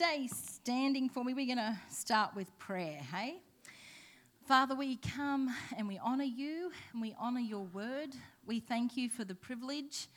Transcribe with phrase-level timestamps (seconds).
[0.00, 3.36] stay standing for me, we're going to start with prayer, hey?
[4.46, 8.08] Father, we come and we honour you and we honour your word.
[8.46, 10.08] We thank you for the privilege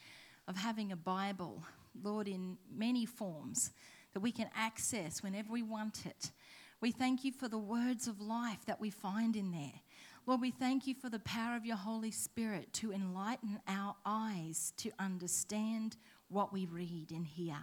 [0.48, 1.62] of having a Bible,
[2.02, 3.72] Lord, in many forms
[4.14, 6.32] that we can access whenever we want it.
[6.80, 9.82] We thank you for the words of life that we find in there.
[10.26, 14.72] Lord, we thank you for the power of your Holy Spirit to enlighten our eyes
[14.78, 15.98] to understand
[16.30, 17.58] what we read and hear.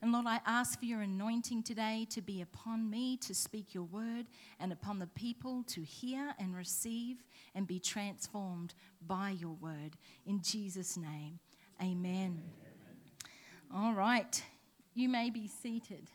[0.00, 3.84] And Lord, I ask for your anointing today to be upon me to speak your
[3.84, 4.26] word
[4.60, 7.24] and upon the people to hear and receive
[7.54, 8.74] and be transformed
[9.06, 9.96] by your word.
[10.24, 11.40] In Jesus' name,
[11.82, 12.42] amen.
[12.42, 12.42] amen.
[13.74, 14.40] All right,
[14.94, 16.10] you may be seated.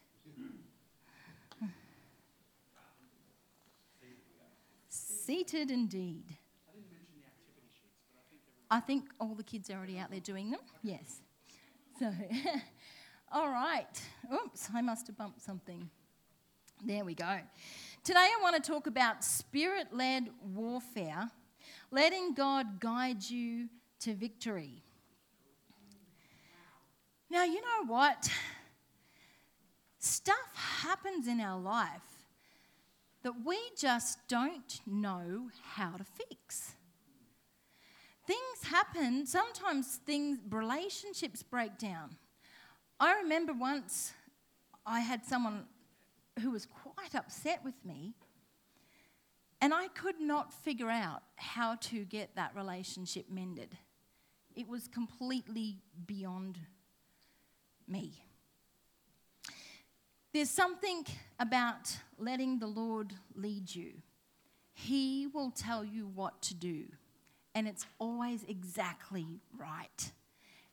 [4.90, 6.26] Seated indeed.
[8.70, 10.60] I think all the kids are already out there doing them.
[10.82, 11.22] Yes.
[12.00, 12.12] So,
[13.34, 14.00] all right.
[14.32, 15.90] Oops, I must have bumped something.
[16.86, 17.40] There we go.
[18.04, 21.32] Today I want to talk about spirit led warfare,
[21.90, 23.70] letting God guide you
[24.02, 24.84] to victory.
[27.32, 28.30] Now, you know what?
[29.98, 32.02] Stuff happens in our life
[33.24, 36.74] that we just don't know how to fix.
[38.28, 42.18] Things happen, sometimes things relationships break down.
[43.04, 44.14] I remember once
[44.86, 45.66] I had someone
[46.40, 48.14] who was quite upset with me,
[49.60, 53.78] and I could not figure out how to get that relationship mended.
[54.56, 56.58] It was completely beyond
[57.90, 58.14] me.
[60.34, 61.06] There's something
[61.42, 63.96] about letting the Lord lead you.
[64.74, 66.86] He will tell you what to do,
[67.54, 70.14] and it's always exactly right,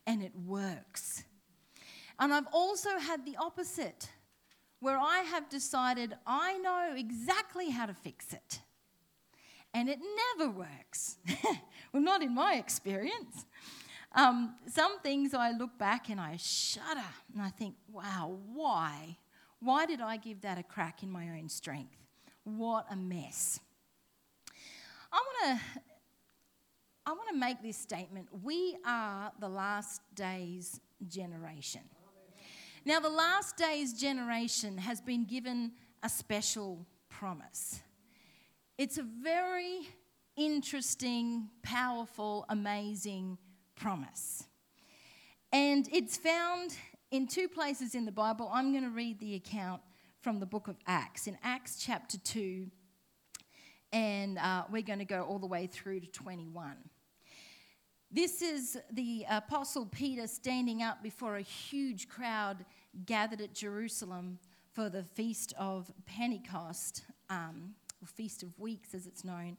[0.07, 1.25] and it works.
[2.21, 4.11] And I've also had the opposite,
[4.79, 8.61] where I have decided I know exactly how to fix it,
[9.73, 9.99] and it
[10.39, 11.17] never works.
[11.93, 13.47] well, not in my experience.
[14.13, 17.01] Um, some things I look back and I shudder
[17.33, 19.17] and I think, wow, why?
[19.61, 21.97] Why did I give that a crack in my own strength?
[22.43, 23.61] What a mess.
[25.13, 25.81] I want to
[27.07, 28.29] I want to make this statement.
[28.43, 31.83] We are the last days generation.
[32.85, 37.81] Now, the last days generation has been given a special promise.
[38.79, 39.87] It's a very
[40.35, 43.37] interesting, powerful, amazing
[43.77, 44.45] promise.
[45.53, 46.75] And it's found
[47.11, 49.83] in two places in the Bible, I'm going to read the account
[50.23, 51.27] from the book of Acts.
[51.27, 52.67] In Acts chapter 2,
[53.93, 56.77] and uh, we're going to go all the way through to 21.
[58.13, 62.65] This is the Apostle Peter standing up before a huge crowd
[63.07, 64.41] gathered at Jerusalem
[64.73, 69.57] for the Feast of Pentecost, um, or Feast of Weeks as it's known.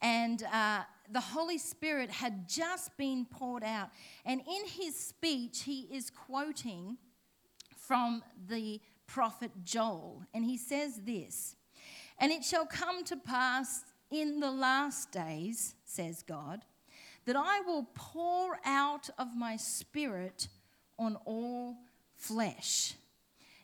[0.00, 3.90] And uh, the Holy Spirit had just been poured out.
[4.24, 6.98] And in his speech, he is quoting
[7.76, 10.22] from the prophet Joel.
[10.32, 11.56] And he says this
[12.20, 16.62] And it shall come to pass in the last days, says God,
[17.28, 20.48] that I will pour out of my spirit
[20.98, 21.76] on all
[22.16, 22.94] flesh.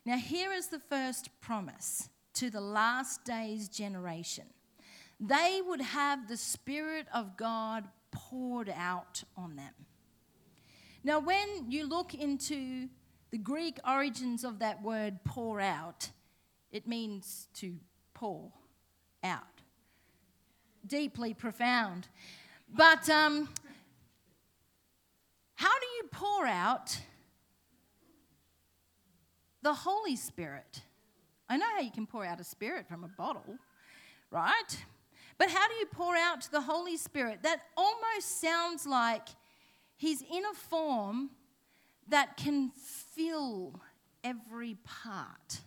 [0.04, 4.44] Now, here is the first promise to the last days generation
[5.18, 9.72] they would have the Spirit of God poured out on them.
[11.02, 12.88] Now, when you look into
[13.30, 16.10] the Greek origins of that word pour out,
[16.70, 17.76] it means to
[18.12, 18.52] pour
[19.22, 19.62] out.
[20.86, 22.08] Deeply profound.
[22.68, 23.48] But um,
[25.54, 26.98] how do you pour out
[29.62, 30.82] the Holy Spirit?
[31.48, 33.58] I know how you can pour out a spirit from a bottle,
[34.30, 34.84] right?
[35.38, 37.42] But how do you pour out the Holy Spirit?
[37.42, 39.28] That almost sounds like
[39.96, 41.30] He's in a form
[42.08, 42.70] that can
[43.14, 43.80] fill
[44.22, 45.60] every part.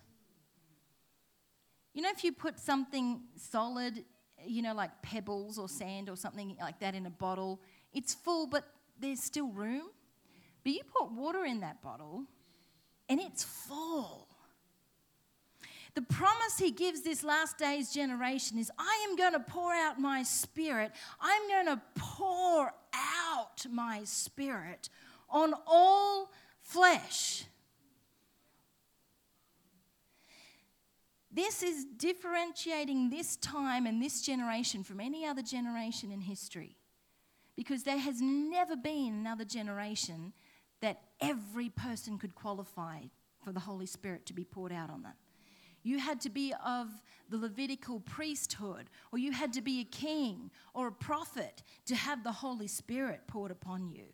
[1.94, 4.04] You know, if you put something solid,
[4.46, 7.60] you know, like pebbles or sand or something like that in a bottle,
[7.92, 8.64] it's full, but
[8.98, 9.90] there's still room.
[10.64, 12.24] But you put water in that bottle
[13.08, 14.28] and it's full.
[15.94, 19.98] The promise he gives this last days generation is I am going to pour out
[20.00, 20.92] my spirit.
[21.20, 24.90] I'm going to pour out my spirit
[25.28, 26.30] on all
[26.60, 27.44] flesh.
[31.30, 36.76] This is differentiating this time and this generation from any other generation in history.
[37.54, 40.32] Because there has never been another generation
[40.80, 43.00] that every person could qualify
[43.44, 45.14] for the Holy Spirit to be poured out on them.
[45.82, 46.88] You had to be of
[47.28, 52.24] the Levitical priesthood, or you had to be a king or a prophet to have
[52.24, 54.04] the Holy Spirit poured upon you.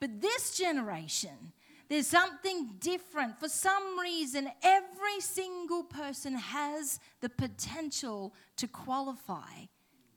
[0.00, 1.52] But this generation,
[1.88, 3.38] there's something different.
[3.38, 9.66] For some reason, every single person has the potential to qualify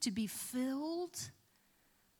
[0.01, 1.31] to be filled,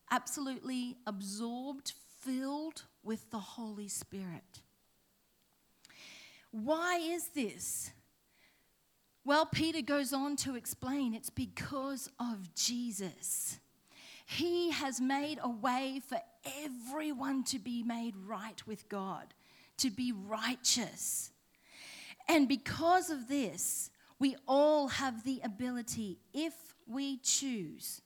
[0.09, 4.61] absolutely absorbed, filled with the Holy Spirit.
[6.51, 7.91] Why is this?
[9.23, 13.59] Well, Peter goes on to explain it's because of Jesus.
[14.25, 16.19] He has made a way for
[16.63, 19.33] everyone to be made right with God,
[19.81, 21.31] to be righteous.
[22.27, 23.89] And because of this,
[24.19, 26.53] we all have the ability, if
[26.87, 28.01] we choose,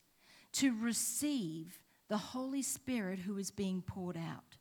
[0.54, 4.58] to receive the Holy Spirit who is being poured out.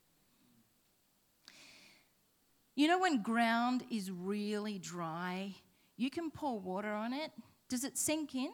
[2.74, 5.54] You know, when ground is really dry,
[5.96, 7.30] you can pour water on it.
[7.68, 8.50] Does it sink in?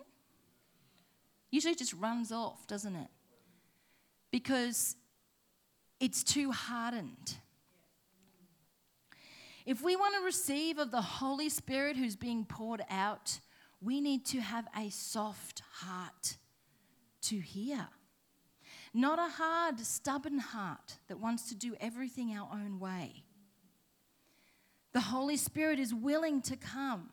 [1.51, 3.09] Usually it just runs off, doesn't it?
[4.31, 4.97] Because
[5.99, 7.37] it's too hardened.
[9.71, 13.39] If we want to receive of the Holy Spirit who's being poured out,
[13.81, 16.39] we need to have a soft heart
[17.23, 17.87] to hear.
[18.93, 23.23] Not a hard, stubborn heart that wants to do everything our own way.
[24.93, 27.11] The Holy Spirit is willing to come.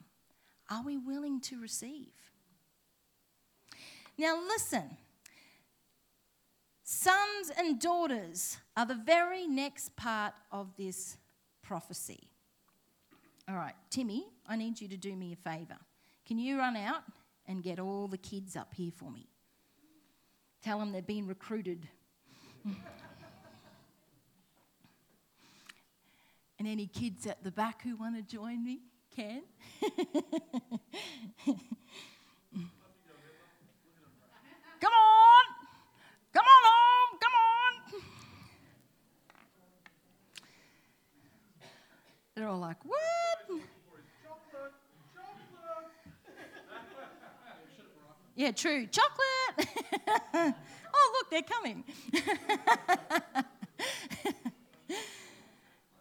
[0.68, 2.16] Are we willing to receive?
[4.18, 4.98] Now, listen.
[6.84, 11.18] Sons and daughters are the very next part of this
[11.62, 12.32] prophecy.
[13.50, 15.78] All right, Timmy, I need you to do me a favour.
[16.26, 17.04] Can you run out
[17.46, 19.30] and get all the kids up here for me?
[20.62, 21.88] Tell them they're being recruited.
[22.66, 22.76] and
[26.68, 28.82] any kids at the back who want to join me
[29.16, 29.44] can.
[29.82, 29.96] come
[34.92, 35.46] on!
[36.34, 37.20] Come on home!
[37.22, 38.02] Come on!
[42.36, 43.27] They're all like, what?
[48.38, 48.86] Yeah, true.
[48.86, 49.68] Chocolate!
[50.94, 51.84] oh, look, they're coming.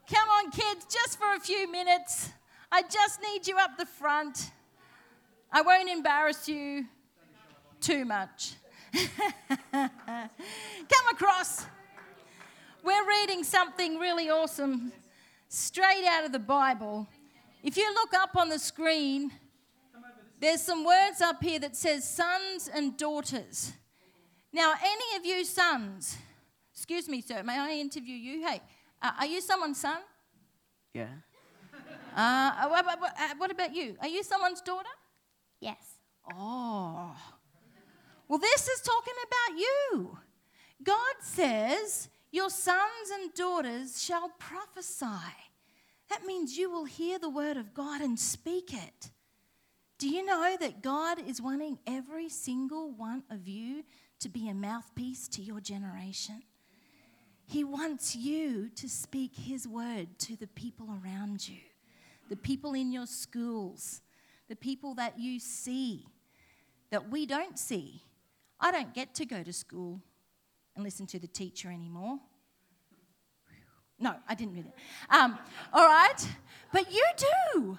[0.07, 2.29] Come on, kids, just for a few minutes.
[2.71, 4.51] I just need you up the front.
[5.51, 6.85] I won't embarrass you
[7.81, 8.53] too much.
[9.73, 9.89] Come
[11.11, 11.65] across.
[12.85, 14.93] We're reading something really awesome
[15.49, 17.09] straight out of the Bible.
[17.63, 19.33] If you look up on the screen,
[20.41, 23.73] there's some words up here that says sons and daughters.
[24.53, 26.17] Now, any of you sons,
[26.73, 28.47] excuse me, sir, may I interview you?
[28.47, 28.61] Hey,
[29.03, 29.99] uh, are you someone's son?
[30.95, 31.09] Yeah.
[32.17, 33.97] Uh, what, what, uh, what about you?
[34.01, 34.89] Are you someone's daughter?
[35.61, 35.99] Yes.
[36.35, 37.15] Oh.
[38.29, 40.19] Well, this is talking about you.
[40.83, 45.35] God says, Your sons and daughters shall prophesy.
[46.09, 49.11] That means you will hear the word of God and speak it.
[49.99, 53.83] Do you know that God is wanting every single one of you
[54.21, 56.43] to be a mouthpiece to your generation?
[57.47, 61.61] He wants you to speak His word to the people around you,
[62.29, 64.03] the people in your schools,
[64.49, 66.07] the people that you see
[66.91, 68.03] that we don't see.
[68.61, 70.01] I don't get to go to school
[70.75, 72.19] and listen to the teacher anymore.
[73.99, 75.15] No, I didn't mean it.
[75.15, 75.39] Um,
[75.73, 76.29] all right?
[76.73, 77.05] But you
[77.55, 77.79] do.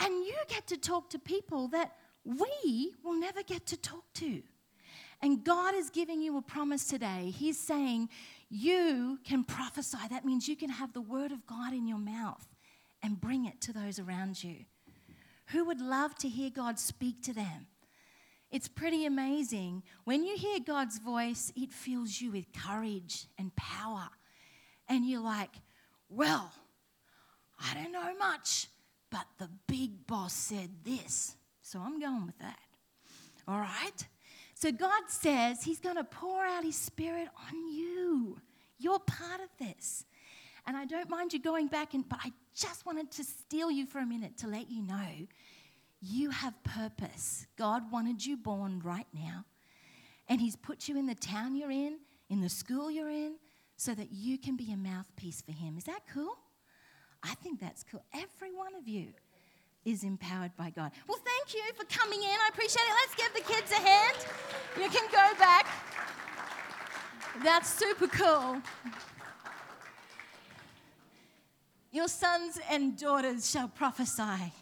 [0.00, 4.42] And you get to talk to people that we will never get to talk to.
[5.22, 7.32] And God is giving you a promise today.
[7.36, 8.08] He's saying,
[8.50, 9.98] You can prophesy.
[10.10, 12.46] That means you can have the word of God in your mouth
[13.02, 14.56] and bring it to those around you.
[15.48, 17.66] Who would love to hear God speak to them?
[18.50, 19.82] It's pretty amazing.
[20.04, 24.08] When you hear God's voice, it fills you with courage and power.
[24.88, 25.50] And you're like,
[26.08, 26.52] Well,
[27.58, 28.68] I don't know much,
[29.14, 31.36] but the big boss said this.
[31.62, 32.58] So I'm going with that.
[33.46, 34.08] All right?
[34.54, 38.40] So God says He's going to pour out His Spirit on you.
[38.76, 40.04] You're part of this.
[40.66, 43.86] And I don't mind you going back, and, but I just wanted to steal you
[43.86, 45.06] for a minute to let you know
[46.00, 47.46] you have purpose.
[47.56, 49.44] God wanted you born right now.
[50.28, 51.98] And He's put you in the town you're in,
[52.30, 53.36] in the school you're in,
[53.76, 55.78] so that you can be a mouthpiece for Him.
[55.78, 56.36] Is that cool?
[57.24, 58.04] I think that's cool.
[58.12, 59.08] Every one of you
[59.84, 60.92] is empowered by God.
[61.08, 62.28] Well, thank you for coming in.
[62.28, 62.94] I appreciate it.
[63.02, 64.16] Let's give the kids a hand.
[64.78, 65.66] You can go back.
[67.42, 68.58] That's super cool.
[71.90, 74.52] Your sons and daughters shall prophesy.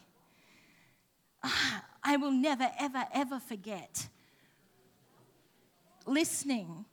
[1.43, 4.07] Ah, I will never, ever, ever forget
[6.05, 6.85] listening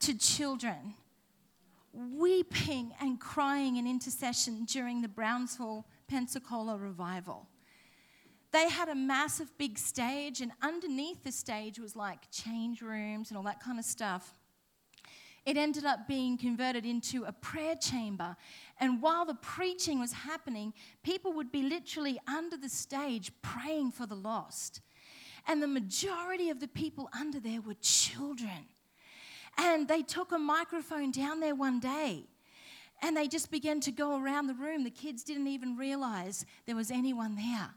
[0.00, 0.94] to children
[1.96, 7.48] weeping and crying in intercession during the Brownsville Pensacola revival.
[8.52, 13.36] They had a massive big stage, and underneath the stage was like change rooms and
[13.36, 14.38] all that kind of stuff.
[15.44, 18.36] It ended up being converted into a prayer chamber.
[18.80, 20.74] And while the preaching was happening,
[21.04, 24.80] people would be literally under the stage praying for the lost.
[25.46, 28.66] And the majority of the people under there were children.
[29.58, 32.24] And they took a microphone down there one day
[33.02, 34.84] and they just began to go around the room.
[34.84, 37.70] The kids didn't even realize there was anyone there.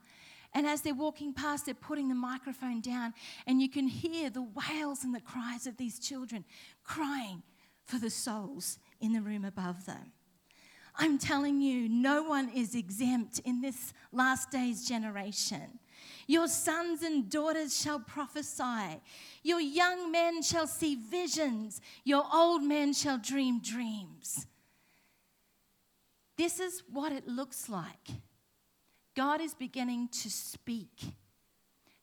[0.53, 3.13] And as they're walking past, they're putting the microphone down,
[3.45, 6.43] and you can hear the wails and the cries of these children
[6.83, 7.43] crying
[7.85, 10.11] for the souls in the room above them.
[10.95, 15.79] I'm telling you, no one is exempt in this last days generation.
[16.29, 19.01] Your sons and daughters shall prophesy.
[19.41, 21.81] Your young men shall see visions.
[22.03, 24.45] Your old men shall dream dreams.
[26.37, 28.09] This is what it looks like.
[29.15, 31.15] God is beginning to speak,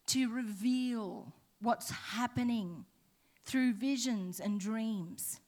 [0.09, 2.85] to reveal what's happening
[3.45, 5.39] through visions and dreams.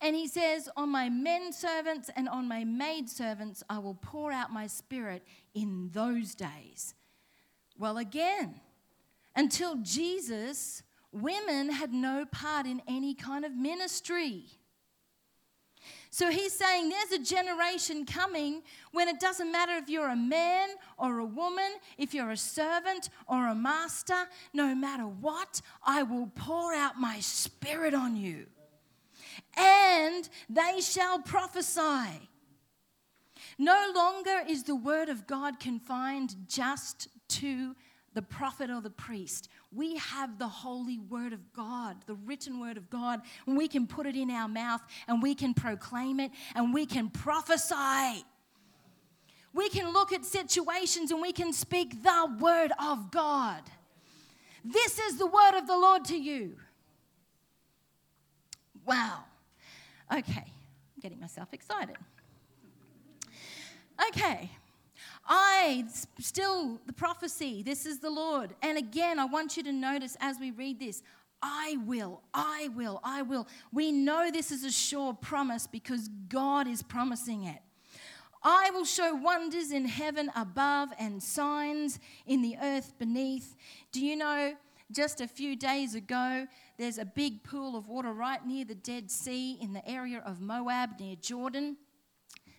[0.00, 4.32] And he says, On my men servants and on my maid servants, I will pour
[4.32, 5.22] out my spirit
[5.54, 6.95] in those days.
[7.78, 8.60] Well, again,
[9.34, 14.46] until Jesus, women had no part in any kind of ministry.
[16.10, 20.70] So he's saying there's a generation coming when it doesn't matter if you're a man
[20.98, 26.28] or a woman, if you're a servant or a master, no matter what, I will
[26.34, 28.46] pour out my spirit on you.
[29.56, 32.28] And they shall prophesy.
[33.58, 37.74] No longer is the word of God confined just to
[38.14, 39.48] the prophet or the priest.
[39.70, 43.86] We have the holy word of God, the written word of God, and we can
[43.86, 48.24] put it in our mouth and we can proclaim it and we can prophesy.
[49.52, 53.62] We can look at situations and we can speak the word of God.
[54.64, 56.56] This is the word of the Lord to you.
[58.86, 59.24] Wow.
[60.12, 61.96] Okay, I'm getting myself excited.
[64.08, 64.50] Okay,
[65.28, 65.84] I,
[66.20, 68.54] still the prophecy, this is the Lord.
[68.62, 71.02] And again, I want you to notice as we read this,
[71.42, 73.46] I will, I will, I will.
[73.72, 77.58] We know this is a sure promise because God is promising it.
[78.42, 83.56] I will show wonders in heaven above and signs in the earth beneath.
[83.90, 84.54] Do you know,
[84.92, 86.46] just a few days ago,
[86.78, 90.40] there's a big pool of water right near the Dead Sea in the area of
[90.40, 91.76] Moab near Jordan,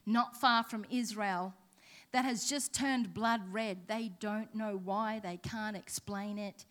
[0.05, 1.53] not far from Israel
[2.11, 3.87] that has just turned blood red.
[3.87, 6.65] They don't know why, they can't explain it.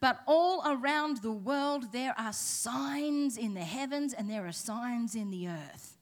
[0.00, 5.14] But all around the world, there are signs in the heavens and there are signs
[5.14, 5.96] in the earth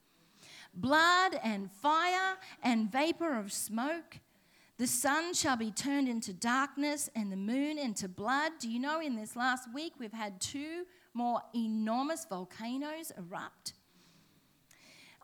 [0.77, 4.19] blood and fire and vapor of smoke.
[4.77, 8.53] The sun shall be turned into darkness and the moon into blood.
[8.59, 13.75] Do you know in this last week we've had two more enormous volcanoes erupt?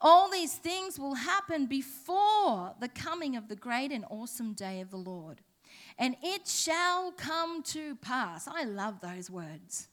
[0.00, 4.90] All these things will happen before the coming of the great and awesome day of
[4.90, 5.42] the Lord.
[5.98, 8.48] And it shall come to pass.
[8.48, 9.88] I love those words.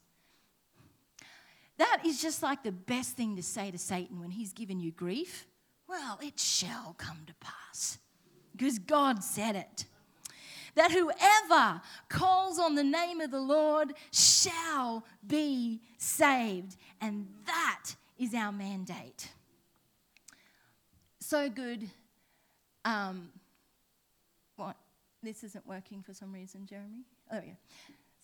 [1.78, 4.92] That is just like the best thing to say to Satan when he's given you
[4.92, 5.46] grief.
[5.88, 8.00] Well, it shall come to pass
[8.56, 9.86] because God said it.
[10.76, 16.76] That whoever calls on the name of the Lord shall be saved.
[17.02, 19.30] And that is our mandate
[21.28, 21.90] so good.
[22.86, 23.30] Um,
[24.56, 24.78] what?
[25.22, 27.06] This isn't working for some reason, Jeremy.
[27.32, 27.54] Oh, yeah.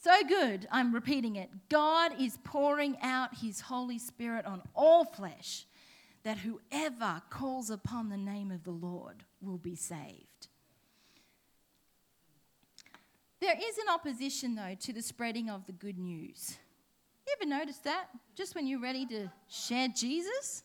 [0.01, 1.49] So good, I'm repeating it.
[1.69, 5.65] God is pouring out his Holy Spirit on all flesh,
[6.23, 10.47] that whoever calls upon the name of the Lord will be saved.
[13.39, 16.57] There is an opposition, though, to the spreading of the good news.
[17.25, 18.07] You ever notice that?
[18.35, 20.63] Just when you're ready to share Jesus,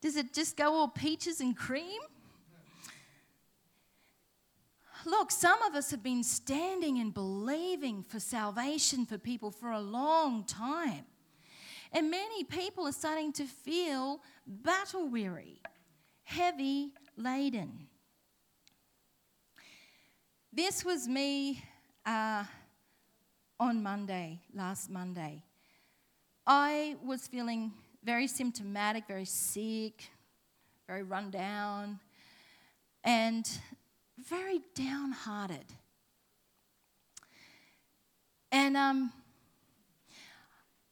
[0.00, 2.00] does it just go all peaches and cream?
[5.04, 9.80] Look, some of us have been standing and believing for salvation for people for a
[9.80, 11.04] long time.
[11.92, 15.62] And many people are starting to feel battle weary,
[16.24, 17.86] heavy laden.
[20.52, 21.62] This was me
[22.04, 22.44] uh,
[23.58, 25.42] on Monday, last Monday.
[26.46, 30.10] I was feeling very symptomatic, very sick,
[30.86, 32.00] very run down.
[33.04, 33.48] and
[34.18, 35.64] very downhearted.
[38.50, 39.12] And um,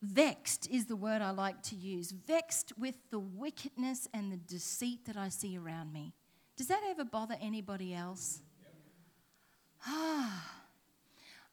[0.03, 2.13] vexed is the word I like to use.
[2.13, 6.15] Vexed with the wickedness and the deceit that I see around me.
[6.57, 8.41] Does that ever bother anybody else?
[9.87, 10.53] Ah.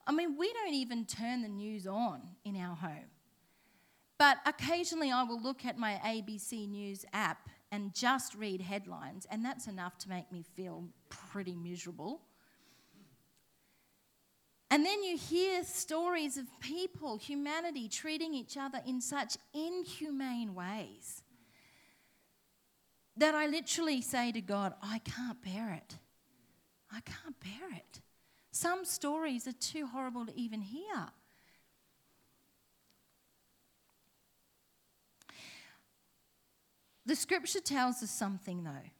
[0.06, 3.10] I mean, we don't even turn the news on in our home.
[4.18, 9.44] But occasionally I will look at my ABC News app and just read headlines, and
[9.44, 12.22] that's enough to make me feel pretty miserable.
[14.70, 21.22] And then you hear stories of people, humanity, treating each other in such inhumane ways
[23.16, 25.98] that I literally say to God, I can't bear it.
[26.92, 28.00] I can't bear it.
[28.50, 31.08] Some stories are too horrible to even hear.
[37.06, 38.90] The scripture tells us something, though.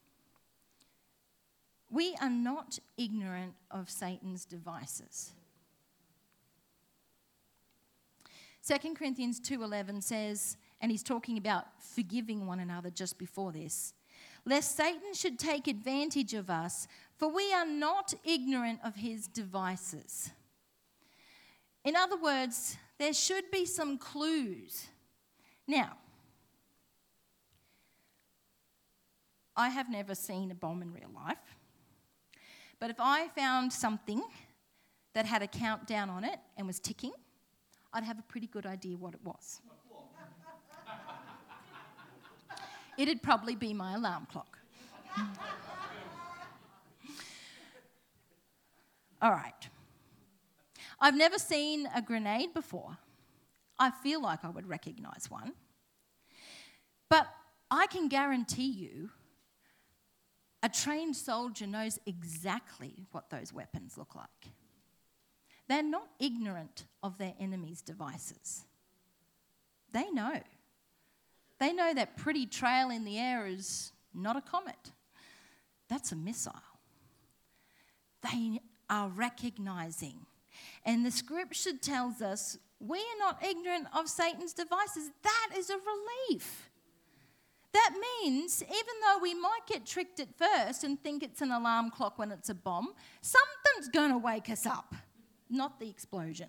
[1.90, 5.32] We are not ignorant of Satan's devices.
[8.66, 13.94] 2 Corinthians 2:11 says, and he's talking about forgiving one another just before this,
[14.44, 20.30] lest Satan should take advantage of us, for we are not ignorant of his devices.
[21.84, 24.88] In other words, there should be some clues.
[25.66, 25.98] Now,
[29.56, 31.38] I have never seen a bomb in real life.
[32.80, 34.22] But if I found something
[35.14, 37.12] that had a countdown on it and was ticking,
[37.92, 39.60] I'd have a pretty good idea what it was.
[42.98, 44.58] It'd probably be my alarm clock.
[49.22, 49.68] All right.
[51.00, 52.98] I've never seen a grenade before.
[53.78, 55.52] I feel like I would recognize one.
[57.08, 57.28] But
[57.70, 59.10] I can guarantee you
[60.64, 64.50] a trained soldier knows exactly what those weapons look like.
[65.68, 68.64] They're not ignorant of their enemy's devices.
[69.92, 70.40] They know.
[71.60, 74.92] They know that pretty trail in the air is not a comet,
[75.88, 76.54] that's a missile.
[78.22, 80.24] They are recognizing.
[80.86, 85.10] And the scripture tells us we are not ignorant of Satan's devices.
[85.22, 86.70] That is a relief.
[87.74, 91.90] That means even though we might get tricked at first and think it's an alarm
[91.90, 94.94] clock when it's a bomb, something's going to wake us up,
[95.50, 96.48] not the explosion.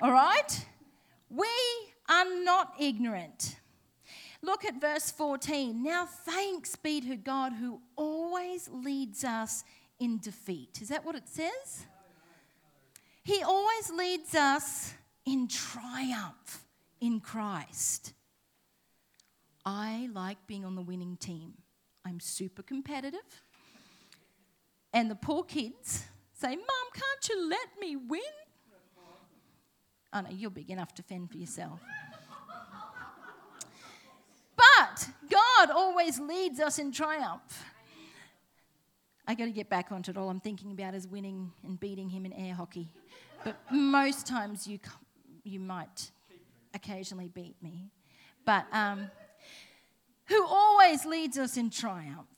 [0.00, 0.66] All right?
[1.28, 1.46] We
[2.08, 3.56] are not ignorant.
[4.40, 5.82] Look at verse 14.
[5.82, 9.64] Now, thanks be to God who always leads us
[10.00, 10.78] in defeat.
[10.80, 11.84] Is that what it says?
[13.22, 14.94] He always leads us
[15.26, 16.64] in triumph
[17.02, 18.14] in Christ.
[19.66, 21.54] I like being on the winning team.
[22.04, 23.42] I'm super competitive.
[24.92, 28.20] And the poor kids say, Mom, can't you let me win?
[30.12, 31.80] Oh no, you're big enough to fend for yourself.
[34.56, 37.64] but God always leads us in triumph.
[39.26, 40.16] I got to get back onto it.
[40.16, 42.88] All I'm thinking about is winning and beating him in air hockey.
[43.42, 44.78] But most times you,
[45.42, 46.12] you might
[46.72, 47.90] occasionally beat me.
[48.44, 49.10] But um,
[50.28, 52.28] who always leads us in triumph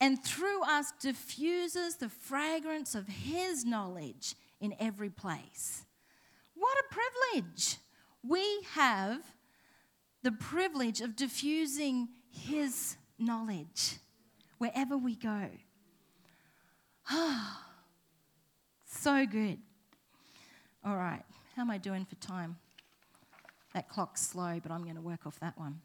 [0.00, 5.84] and through us diffuses the fragrance of his knowledge in every place.
[6.54, 7.76] What a privilege!
[8.22, 9.20] We have
[10.22, 13.96] the privilege of diffusing his knowledge
[14.58, 15.50] wherever we go.
[17.10, 17.66] Ah,
[18.86, 19.58] so good.
[20.84, 21.22] All right,
[21.54, 22.56] how am I doing for time?
[23.74, 25.80] That clock's slow, but I'm going to work off that one.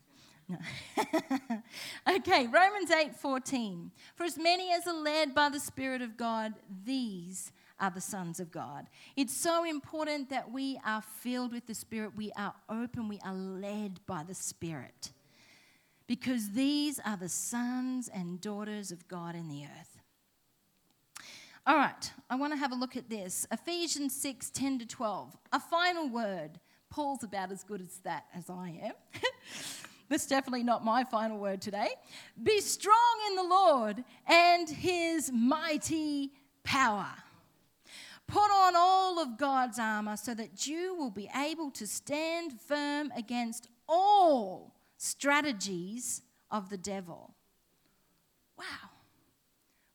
[2.09, 3.91] Okay, Romans 8:14.
[4.15, 8.39] For as many as are led by the Spirit of God, these are the sons
[8.39, 8.87] of God.
[9.15, 13.33] It's so important that we are filled with the Spirit, we are open, we are
[13.33, 15.11] led by the Spirit.
[16.07, 19.99] Because these are the sons and daughters of God in the earth.
[21.67, 23.45] All right, I want to have a look at this.
[23.51, 25.37] Ephesians 6 10 to 12.
[25.51, 26.59] A final word.
[26.89, 28.93] Paul's about as good as that as I am.
[30.09, 31.89] That's definitely not my final word today.
[32.41, 32.95] Be strong
[33.29, 36.31] in the Lord and his mighty
[36.63, 37.07] power.
[38.27, 43.11] Put on all of God's armor so that you will be able to stand firm
[43.15, 47.33] against all strategies of the devil.
[48.57, 48.89] Wow.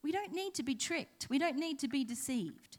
[0.02, 2.78] We don't need to be tricked, we don't need to be deceived.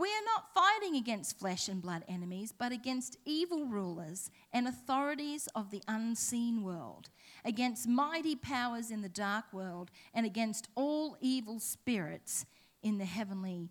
[0.00, 5.46] We are not fighting against flesh and blood enemies, but against evil rulers and authorities
[5.54, 7.10] of the unseen world,
[7.44, 12.46] against mighty powers in the dark world, and against all evil spirits
[12.82, 13.68] in the heavenly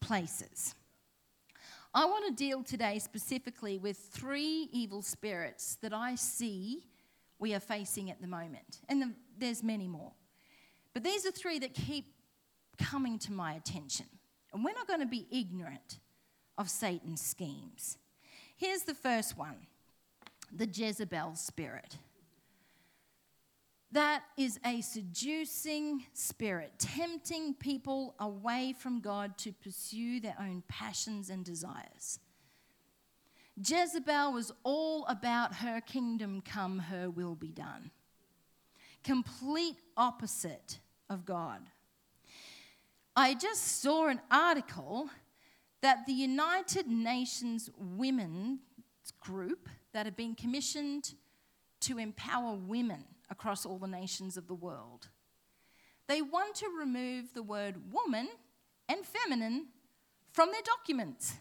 [0.00, 0.74] places.
[1.94, 6.84] I want to deal today specifically with three evil spirits that I see
[7.38, 8.80] we are facing at the moment.
[8.88, 10.10] And the, there's many more.
[10.94, 12.06] But these are three that keep
[12.76, 14.06] coming to my attention.
[14.52, 15.98] And we're not going to be ignorant
[16.58, 17.98] of Satan's schemes.
[18.56, 19.66] Here's the first one
[20.52, 21.96] the Jezebel spirit.
[23.92, 31.28] That is a seducing spirit, tempting people away from God to pursue their own passions
[31.28, 32.20] and desires.
[33.56, 37.90] Jezebel was all about her kingdom come, her will be done.
[39.02, 41.60] Complete opposite of God.
[43.20, 45.10] I just saw an article
[45.82, 48.60] that the United Nations Women's
[49.20, 51.12] Group that have been commissioned
[51.80, 55.08] to empower women across all the nations of the world.
[56.08, 58.26] They want to remove the word woman
[58.88, 59.66] and feminine
[60.32, 61.34] from their documents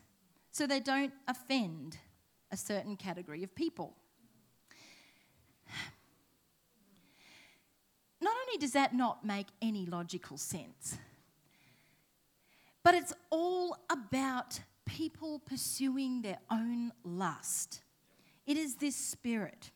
[0.51, 1.97] so they don't offend
[2.51, 3.95] a certain category of people.
[8.21, 10.97] Not only does that not make any logical sense,
[12.83, 17.81] but it's all about people pursuing their own lust.
[18.45, 19.71] It is this spirit.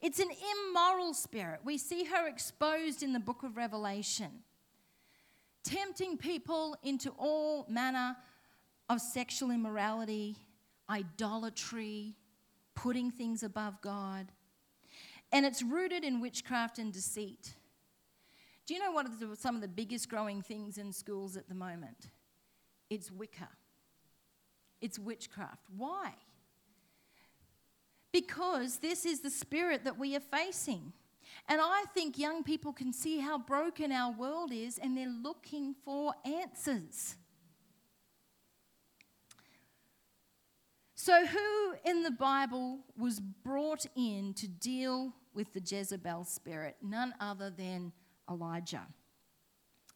[0.00, 1.60] It's an immoral spirit.
[1.64, 4.42] We see her exposed in the book of Revelation,
[5.64, 8.16] tempting people into all manner
[8.88, 10.36] of sexual immorality,
[10.88, 12.14] idolatry,
[12.74, 14.28] putting things above God.
[15.32, 17.55] And it's rooted in witchcraft and deceit.
[18.66, 21.54] Do you know what are some of the biggest growing things in schools at the
[21.54, 22.10] moment?
[22.90, 23.48] It's Wicca,
[24.80, 25.62] it's witchcraft.
[25.76, 26.12] Why?
[28.12, 30.92] Because this is the spirit that we are facing.
[31.48, 35.74] And I think young people can see how broken our world is and they're looking
[35.84, 37.16] for answers.
[40.94, 46.76] So, who in the Bible was brought in to deal with the Jezebel spirit?
[46.82, 47.92] None other than
[48.30, 48.86] Elijah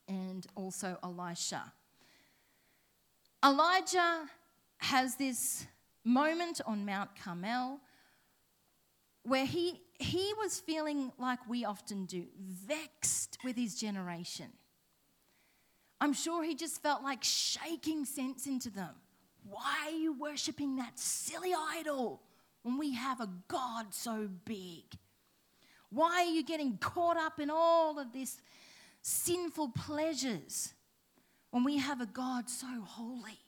[0.09, 1.73] and also Elisha.
[3.45, 4.29] Elijah
[4.79, 5.67] has this
[6.05, 7.81] moment on Mount Carmel
[9.23, 14.47] where he, he was feeling like we often do, vexed with his generation.
[16.01, 18.95] I'm sure he just felt like shaking sense into them.
[19.49, 22.23] Why are you worshiping that silly idol
[22.63, 24.85] when we have a God so big?
[25.91, 28.41] Why are you getting caught up in all of this
[29.03, 30.73] sinful pleasures
[31.51, 33.39] when we have a God so holy?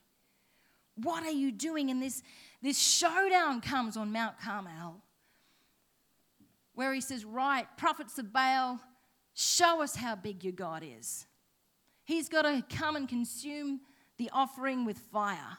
[0.97, 1.91] What are you doing?
[1.91, 2.23] And this,
[2.61, 5.01] this showdown comes on Mount Carmel
[6.75, 8.81] where he says, Right, prophets of Baal,
[9.35, 11.27] show us how big your God is.
[12.05, 13.81] He's got to come and consume
[14.19, 15.59] the offering with fire.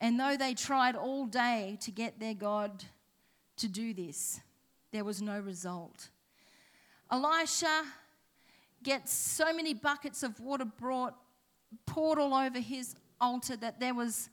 [0.00, 2.84] And though they tried all day to get their God
[3.56, 4.40] to do this,
[4.92, 6.08] there was no result.
[7.10, 7.84] Elisha
[8.82, 11.16] gets so many buckets of water brought,
[11.86, 14.30] poured all over his altar that there was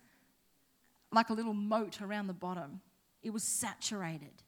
[1.11, 2.81] like a little moat around the bottom.
[3.23, 4.43] It was saturated.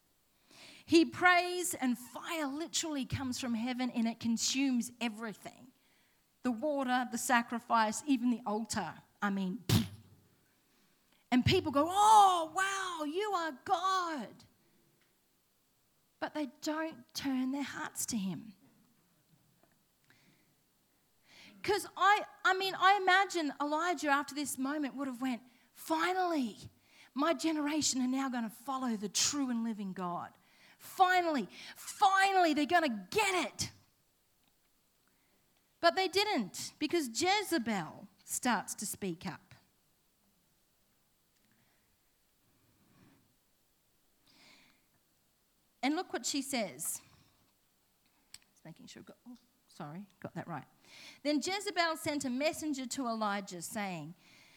[0.85, 5.67] He prays, and fire literally comes from heaven and it consumes everything
[6.43, 8.93] the water, the sacrifice, even the altar.
[9.21, 9.57] I mean,
[11.31, 14.27] and people go, Oh, wow, you are God.
[16.19, 18.53] But they don't turn their hearts to Him.
[21.61, 25.41] Because I, I mean, I imagine Elijah after this moment would have went,
[25.73, 26.55] finally,
[27.13, 30.29] my generation are now going to follow the true and living God.
[30.77, 33.71] Finally, finally, they're going to get it.
[35.81, 39.46] But they didn't because Jezebel starts to speak up.
[45.87, 46.99] And look what she says.
[48.51, 49.37] Just making sure, got, oh,
[49.73, 50.65] sorry, got that right.
[51.23, 54.13] Then Jezebel sent a messenger to Elijah saying,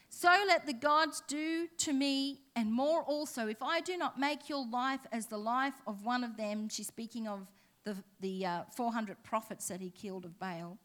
[0.08, 4.48] So let the gods do to me and more also, if I do not make
[4.48, 6.68] your life as the life of one of them.
[6.68, 7.46] She's speaking of
[7.84, 10.78] the, the uh, 400 prophets that he killed of Baal.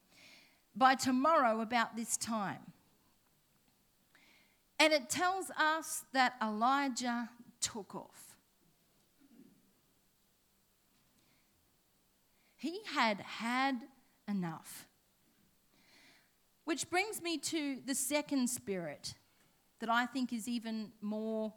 [0.75, 2.71] By tomorrow, about this time.
[4.79, 7.31] And it tells us that Elijah
[7.62, 8.24] took off.
[12.55, 13.75] He had had
[14.27, 14.87] enough.
[16.63, 19.13] Which brings me to the second spirit
[19.79, 21.53] that I think is even more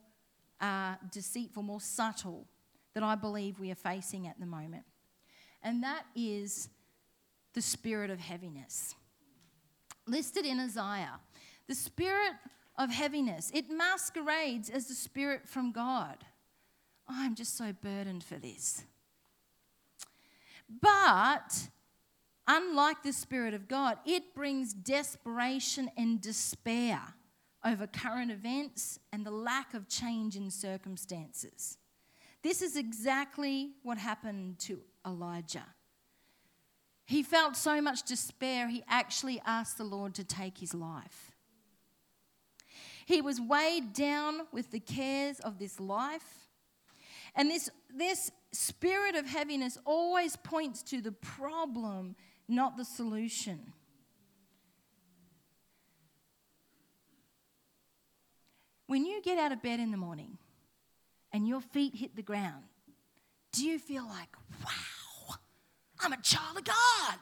[0.60, 2.46] uh, deceitful, more subtle,
[2.94, 4.84] that I believe we are facing at the moment.
[5.62, 6.68] And that is
[7.54, 8.94] the spirit of heaviness.
[10.06, 11.20] Listed in Isaiah,
[11.68, 12.32] the spirit
[12.76, 16.18] of heaviness, it masquerades as the spirit from God.
[17.08, 18.84] I'm just so burdened for this.
[20.68, 21.68] But
[22.46, 27.00] unlike the Spirit of God, it brings desperation and despair
[27.64, 31.78] over current events and the lack of change in circumstances.
[32.42, 35.66] This is exactly what happened to Elijah.
[37.04, 41.32] He felt so much despair, he actually asked the Lord to take his life.
[43.06, 46.50] He was weighed down with the cares of this life.
[47.34, 52.16] And this, this spirit of heaviness always points to the problem,
[52.48, 53.72] not the solution.
[58.86, 60.38] When you get out of bed in the morning
[61.32, 62.64] and your feet hit the ground,
[63.52, 64.34] do you feel like,
[64.64, 65.36] wow,
[66.00, 67.18] I'm a child of God?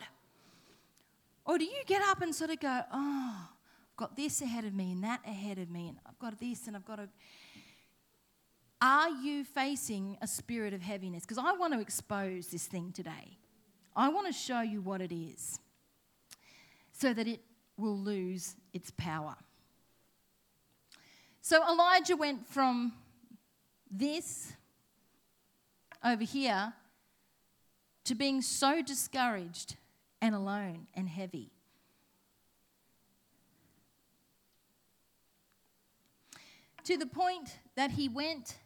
[1.44, 4.74] Or do you get up and sort of go, oh, I've got this ahead of
[4.74, 7.08] me and that ahead of me, and I've got this and I've got to.
[8.80, 11.22] Are you facing a spirit of heaviness?
[11.22, 13.38] Because I want to expose this thing today.
[13.94, 15.60] I want to show you what it is
[16.92, 17.40] so that it
[17.78, 19.36] will lose its power.
[21.40, 22.92] So Elijah went from
[23.90, 24.52] this
[26.04, 26.74] over here
[28.04, 29.76] to being so discouraged
[30.20, 31.50] and alone and heavy.
[36.84, 38.56] To the point that he went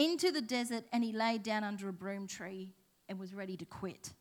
[0.00, 2.74] into the desert and he laid down under a broom tree
[3.08, 4.12] and was ready to quit.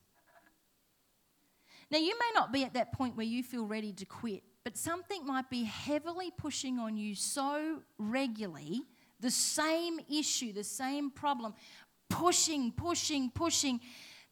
[1.91, 4.77] Now, you may not be at that point where you feel ready to quit, but
[4.77, 8.81] something might be heavily pushing on you so regularly,
[9.19, 11.53] the same issue, the same problem,
[12.09, 13.79] pushing, pushing, pushing,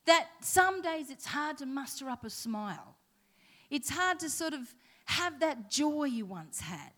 [0.05, 2.95] that some days it's hard to muster up a smile.
[3.69, 4.73] It's hard to sort of
[5.05, 6.91] have that joy you once had.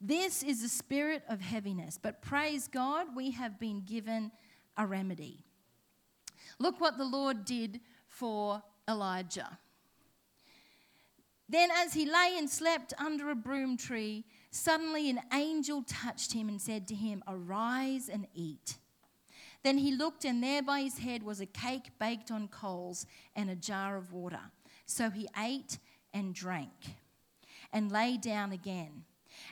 [0.00, 4.30] This is the spirit of heaviness, but praise God, we have been given
[4.76, 5.44] a remedy.
[6.58, 9.58] Look what the Lord did for Elijah.
[11.48, 16.48] Then, as he lay and slept under a broom tree, suddenly an angel touched him
[16.48, 18.76] and said to him, Arise and eat.
[19.64, 23.50] Then he looked, and there by his head was a cake baked on coals and
[23.50, 24.52] a jar of water.
[24.86, 25.78] So he ate
[26.12, 26.96] and drank
[27.72, 29.04] and lay down again.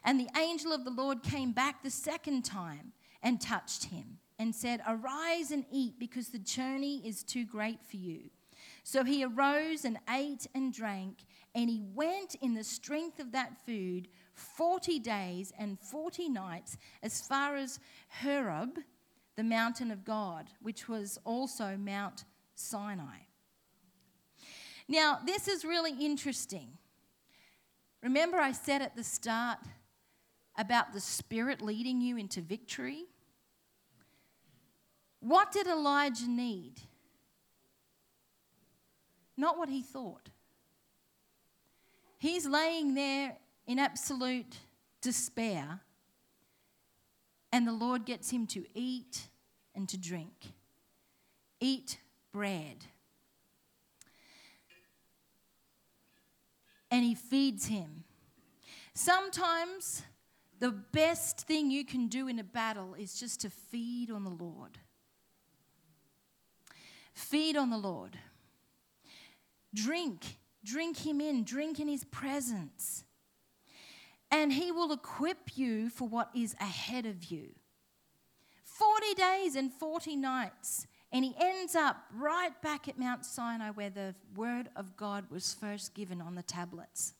[0.07, 2.93] And the angel of the Lord came back the second time
[3.23, 7.97] and touched him and said, Arise and eat, because the journey is too great for
[7.97, 8.31] you.
[8.85, 11.25] So he arose and ate and drank
[11.57, 17.27] and he went in the strength of that food 40 days and 40 nights as
[17.27, 17.81] far as
[18.21, 18.79] Horeb,
[19.37, 23.21] the mountain of God, which was also Mount Sinai.
[24.87, 26.77] Now, this is really interesting.
[28.03, 29.59] Remember, I said at the start
[30.59, 33.05] about the Spirit leading you into victory?
[35.21, 36.81] What did Elijah need?
[39.37, 40.31] Not what he thought.
[42.19, 44.57] He's laying there in absolute
[45.03, 45.81] despair,
[47.53, 49.29] and the Lord gets him to eat
[49.75, 50.53] and to drink.
[51.61, 51.99] Eat
[52.33, 52.87] bread.
[56.91, 58.05] And he feeds him.
[58.95, 60.03] Sometimes
[60.59, 64.31] the best thing you can do in a battle is just to feed on the
[64.31, 64.79] Lord.
[67.13, 68.19] Feed on the Lord.
[69.75, 73.05] Drink Drink Him in, drink in His presence.
[74.31, 77.51] And He will equip you for what is ahead of you.
[78.65, 80.87] 40 days and 40 nights.
[81.13, 85.55] And he ends up right back at Mount Sinai where the word of God was
[85.55, 87.15] first given on the tablets.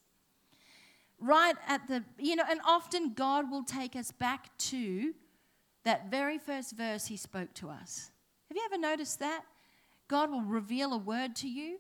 [1.19, 5.15] Right at the, you know, and often God will take us back to
[5.85, 8.11] that very first verse he spoke to us.
[8.49, 9.43] Have you ever noticed that?
[10.09, 11.79] God will reveal a word to you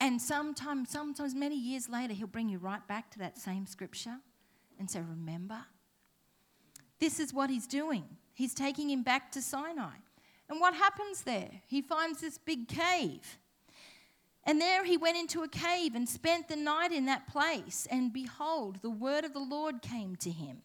[0.00, 4.16] and sometimes, sometimes many years later, he'll bring you right back to that same scripture
[4.78, 5.58] and say, Remember?
[6.98, 8.04] This is what he's doing.
[8.32, 9.96] He's taking him back to Sinai.
[10.48, 11.50] And what happens there?
[11.66, 13.38] He finds this big cave.
[14.44, 17.86] And there he went into a cave and spent the night in that place.
[17.90, 20.62] And behold, the word of the Lord came to him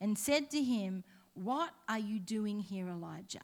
[0.00, 1.02] and said to him,
[1.34, 3.40] What are you doing here, Elijah?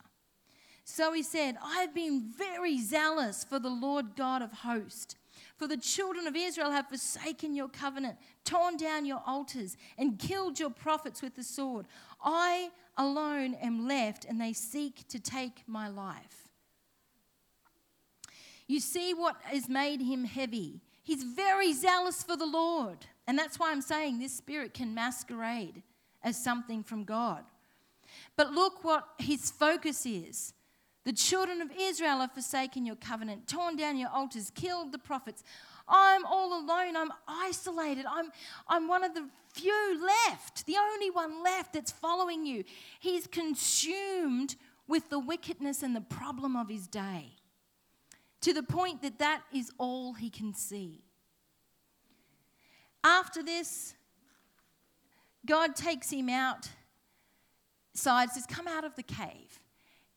[0.84, 5.16] So he said, I have been very zealous for the Lord God of hosts
[5.56, 10.58] For the children of Israel have forsaken your covenant, torn down your altars, and killed
[10.58, 11.86] your prophets with the sword.
[12.22, 16.41] I alone am left, and they seek to take my life.
[18.72, 20.80] You see what has made him heavy.
[21.02, 23.04] He's very zealous for the Lord.
[23.26, 25.82] And that's why I'm saying this spirit can masquerade
[26.24, 27.44] as something from God.
[28.34, 30.54] But look what his focus is.
[31.04, 35.44] The children of Israel have forsaken your covenant, torn down your altars, killed the prophets.
[35.86, 36.96] I'm all alone.
[36.96, 38.06] I'm isolated.
[38.08, 38.30] I'm,
[38.68, 42.64] I'm one of the few left, the only one left that's following you.
[43.00, 44.56] He's consumed
[44.88, 47.36] with the wickedness and the problem of his day
[48.42, 51.02] to the point that that is all he can see.
[53.04, 53.94] After this,
[55.44, 56.68] God takes him out,
[57.94, 59.58] side says, Come out of the cave.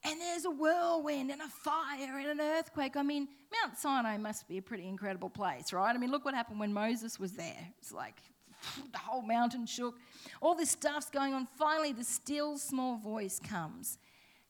[0.04, 2.96] And there's a whirlwind and a fire and an earthquake.
[2.96, 3.28] I mean,
[3.64, 5.96] Mount Sinai must be a pretty incredible place, right?
[5.96, 7.74] I mean, look what happened when Moses was there.
[7.80, 8.22] It's like
[8.92, 9.96] the whole mountain shook.
[10.42, 11.48] All this stuff's going on.
[11.58, 13.98] Finally, the still small voice comes,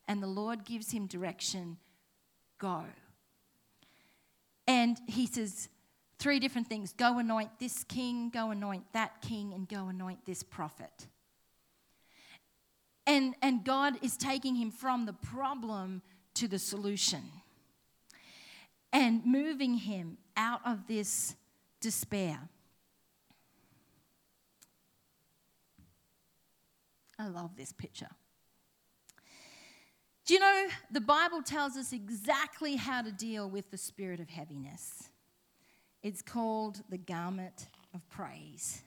[0.10, 1.78] and the Lord gives him direction
[2.58, 2.84] go.
[4.68, 5.70] And he says,
[6.18, 10.44] three different things go anoint this king, go anoint that king, and go anoint this
[10.44, 11.08] prophet.
[13.08, 16.02] And, and God is taking him from the problem
[16.36, 17.22] to the solution
[18.92, 21.36] and moving him out of this
[21.82, 22.40] despair.
[27.20, 28.10] I love this picture.
[30.26, 34.28] Do you know the Bible tells us exactly how to deal with the spirit of
[34.28, 35.10] heaviness?
[36.02, 38.82] It's called the garment of praise.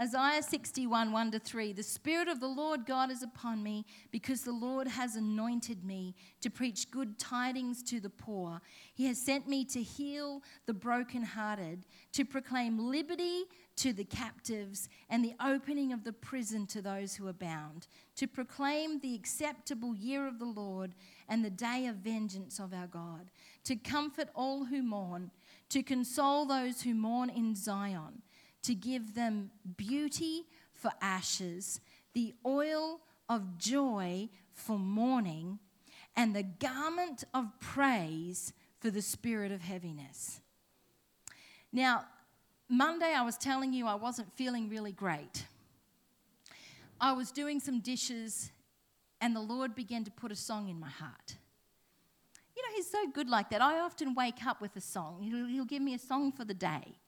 [0.00, 1.74] Isaiah 61, 1 to 3.
[1.74, 6.14] The Spirit of the Lord God is upon me because the Lord has anointed me
[6.40, 8.62] to preach good tidings to the poor.
[8.94, 13.42] He has sent me to heal the brokenhearted, to proclaim liberty
[13.76, 17.86] to the captives and the opening of the prison to those who are bound,
[18.16, 20.94] to proclaim the acceptable year of the Lord
[21.28, 23.30] and the day of vengeance of our God,
[23.64, 25.30] to comfort all who mourn,
[25.68, 28.22] to console those who mourn in Zion
[28.62, 31.80] to give them beauty for ashes,
[32.12, 35.58] the oil of joy for mourning,
[36.16, 40.40] and the garment of praise for the spirit of heaviness.
[41.72, 42.04] Now,
[42.68, 45.44] Monday I was telling you I wasn't feeling really great.
[47.00, 48.50] I was doing some dishes,
[49.20, 51.36] and the Lord began to put a song in my heart.
[52.56, 53.62] You know, He's so good like that.
[53.62, 55.22] I often wake up with a song.
[55.22, 56.98] He'll, he'll give me a song for the day.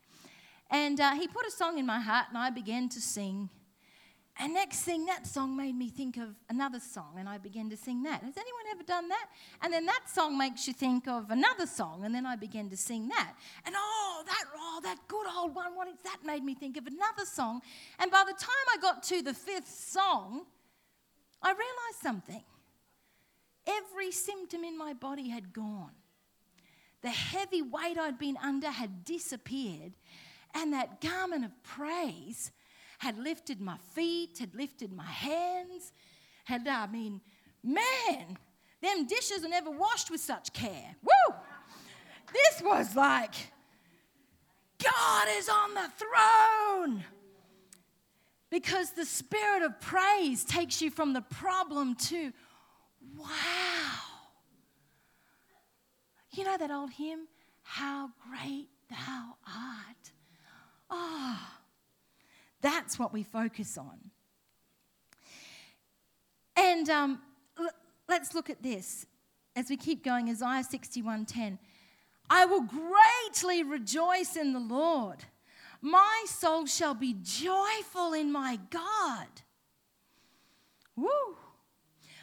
[0.72, 3.50] And uh, he put a song in my heart, and I began to sing.
[4.38, 7.76] And next thing, that song made me think of another song, and I began to
[7.76, 8.22] sing that.
[8.22, 9.26] Has anyone ever done that?
[9.61, 12.76] And then that song makes you think of another song, and then I began to
[12.76, 13.35] sing that.
[13.66, 16.24] And oh, that oh, that good old one, what is that?
[16.24, 17.61] Made me think of another song.
[17.98, 20.46] And by the time I got to the fifth song,
[21.42, 22.42] I realized something.
[23.66, 25.92] Every symptom in my body had gone.
[27.02, 29.92] The heavy weight I'd been under had disappeared,
[30.54, 32.50] and that garment of praise
[32.98, 35.92] had lifted my feet, had lifted my hands,
[36.44, 37.20] had, I mean,
[37.62, 38.38] man,
[38.80, 40.96] them dishes are never washed with such care.
[41.02, 41.34] Woo!
[42.32, 43.34] This was like,
[44.82, 47.04] God is on the throne.
[48.50, 52.32] Because the spirit of praise takes you from the problem to,
[53.16, 53.28] wow.
[56.32, 57.28] You know that old hymn,
[57.62, 60.12] How Great Thou Art?
[60.94, 61.59] Ah, oh,
[62.61, 64.11] that's what we focus on.
[66.55, 67.22] And um,
[67.59, 67.70] l-
[68.09, 69.07] let's look at this
[69.57, 70.28] as we keep going.
[70.28, 71.59] Isaiah 61:10.
[72.28, 75.24] I will greatly rejoice in the Lord.
[75.81, 79.28] My soul shall be joyful in my God.
[80.94, 81.37] Woo!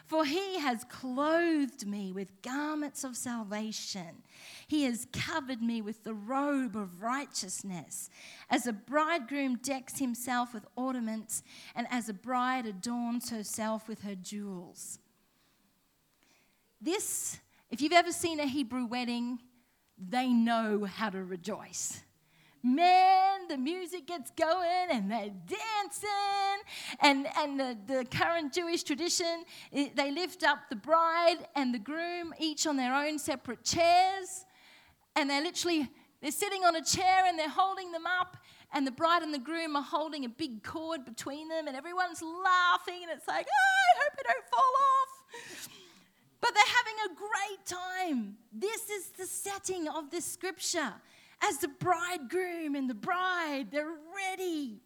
[0.06, 4.24] For he has clothed me with garments of salvation.
[4.70, 8.12] He has covered me with the robe of righteousness.
[8.52, 11.42] As a bridegroom decks himself with ornaments,
[11.74, 15.00] and as a bride adorns herself with her jewels.
[16.80, 17.40] This,
[17.72, 19.40] if you've ever seen a Hebrew wedding,
[19.98, 22.02] they know how to rejoice
[22.62, 26.10] man, the music gets going and they're dancing.
[27.00, 31.80] And, and the, the current Jewish tradition, it, they lift up the bride and the
[31.80, 34.46] groom, each on their own separate chairs.
[35.16, 35.90] And they're literally,
[36.22, 38.38] they're sitting on a chair and they're holding them up.
[38.72, 42.22] And the bride and the groom are holding a big cord between them, and everyone's
[42.22, 45.70] laughing, and it's like, oh, I hope you don't fall off.
[46.40, 48.38] But they're having a great time.
[48.54, 50.94] This is the setting of this scripture.
[51.42, 53.68] as the bridegroom and the bride.
[53.72, 54.82] They're ready,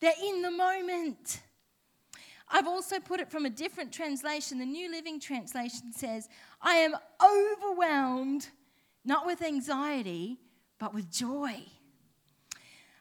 [0.00, 1.40] they're in the moment.
[2.50, 4.58] I've also put it from a different translation.
[4.58, 6.30] The New Living Translation says,
[6.62, 8.48] I am overwhelmed,
[9.08, 10.38] not with anxiety,
[10.78, 11.62] but with joy.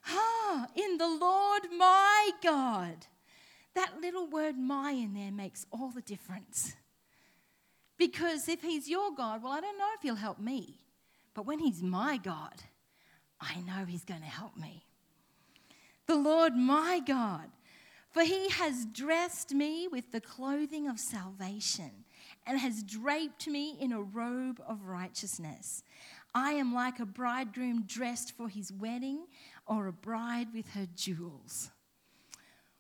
[0.08, 3.05] Ah, in the Lord my God.
[3.76, 6.76] That little word my in there makes all the difference.
[7.97, 10.80] Because if He's your God, well, I don't know if He'll help me.
[11.34, 12.64] But when He's my God,
[13.41, 14.86] I know He's going to help me.
[16.05, 17.49] The Lord my God.
[18.12, 22.05] For He has dressed me with the clothing of salvation
[22.48, 25.84] and has draped me in a robe of righteousness.
[26.34, 29.26] I am like a bridegroom dressed for his wedding
[29.68, 31.70] or a bride with her jewels.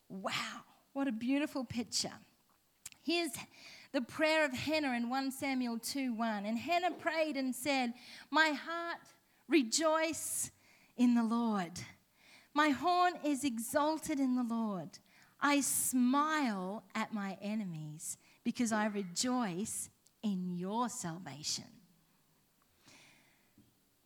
[0.09, 0.63] Wow,
[0.93, 2.13] what a beautiful picture.
[3.03, 3.31] Here's
[3.91, 6.45] the prayer of Hannah in 1 Samuel 2 1.
[6.45, 7.93] And Hannah prayed and said,
[8.31, 8.99] My heart
[9.49, 10.51] rejoice
[10.95, 11.71] in the Lord.
[12.53, 14.99] My horn is exalted in the Lord.
[15.39, 19.89] I smile at my enemies because I rejoice
[20.23, 21.65] in your salvation.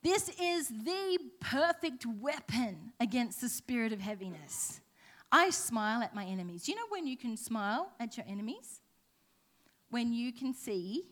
[0.02, 4.80] This is the perfect weapon against the spirit of heaviness.
[5.30, 6.68] I smile at my enemies.
[6.68, 8.80] You know when you can smile at your enemies?
[9.90, 11.04] When you can see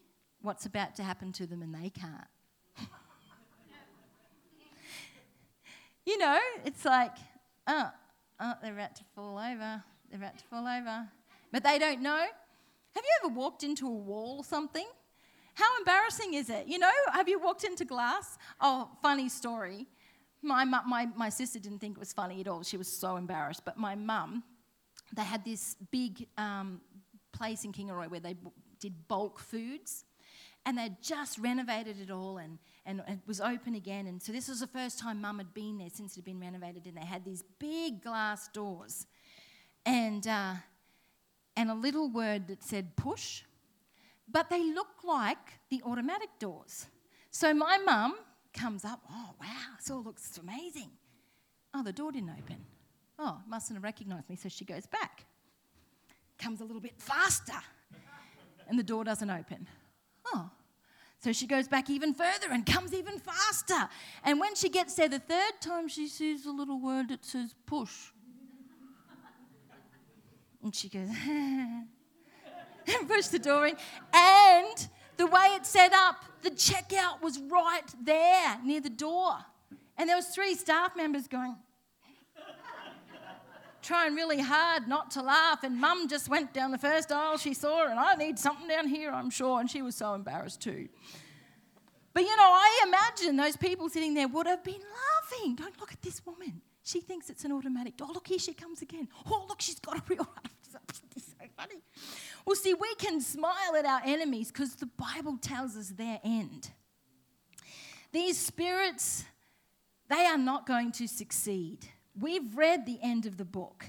[0.43, 2.27] what's about to happen to them and they can't.
[6.05, 7.15] you know, it's like,
[7.69, 7.91] oh,
[8.41, 9.85] oh, they're about to fall over.
[10.11, 11.07] They're about to fall over.
[11.53, 12.27] But they don't know.
[12.95, 14.87] Have you ever walked into a wall or something
[15.61, 16.67] how embarrassing is it?
[16.67, 18.39] You know, have you walked into glass?
[18.61, 19.87] Oh, funny story.
[20.43, 22.63] My, my, my sister didn't think it was funny at all.
[22.63, 23.65] She was so embarrassed.
[23.65, 24.43] But my mum,
[25.15, 26.81] they had this big um,
[27.33, 28.37] place in Kingaroy where they
[28.81, 30.05] did bulk foods.
[30.65, 34.07] And they'd just renovated it all and, and it was open again.
[34.07, 36.41] And so this was the first time mum had been there since it had been
[36.41, 36.87] renovated.
[36.87, 39.07] And they had these big glass doors
[39.87, 40.55] and, uh,
[41.61, 43.43] and a little word that said push
[44.33, 46.87] but they look like the automatic doors.
[47.31, 48.15] So my mum
[48.53, 49.47] comes up, oh, wow,
[49.79, 50.91] this all looks amazing.
[51.75, 52.57] Oh, the door didn't open.
[53.19, 55.25] Oh, mustn't have recognized me, so she goes back.
[56.39, 57.61] Comes a little bit faster,
[58.69, 59.69] and the door doesn't open.
[60.33, 60.51] Oh,
[61.23, 63.89] so she goes back even further and comes even faster.
[64.25, 67.55] And when she gets there the third time, she sees a little word that says
[67.67, 68.11] push.
[70.63, 73.77] And she goes, and push the door in.
[74.13, 79.37] And the way it's set up, the checkout was right there near the door.
[79.97, 81.57] And there was three staff members going,
[83.83, 85.63] trying really hard not to laugh.
[85.63, 88.89] And mum just went down the first aisle she saw, and I need something down
[88.89, 89.61] here, I'm sure.
[89.61, 90.89] And she was so embarrassed too.
[92.13, 95.55] But you know, I imagine those people sitting there would have been laughing.
[95.55, 96.61] Don't look at this woman.
[96.91, 98.09] She thinks it's an automatic door.
[98.13, 99.07] Look, here she comes again.
[99.31, 100.29] Oh, look, she's got a real.
[101.17, 101.83] Is so funny.
[102.45, 106.71] Well, see, we can smile at our enemies because the Bible tells us their end.
[108.11, 109.25] These spirits,
[110.09, 111.87] they are not going to succeed.
[112.19, 113.87] We've read the end of the book.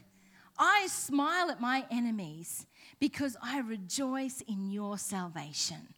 [0.57, 2.67] I smile at my enemies
[2.99, 5.95] because I rejoice in your salvation.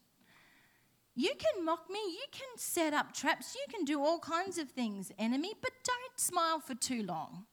[1.15, 4.69] You can mock me, you can set up traps, you can do all kinds of
[4.69, 7.45] things, enemy, but don't smile for too long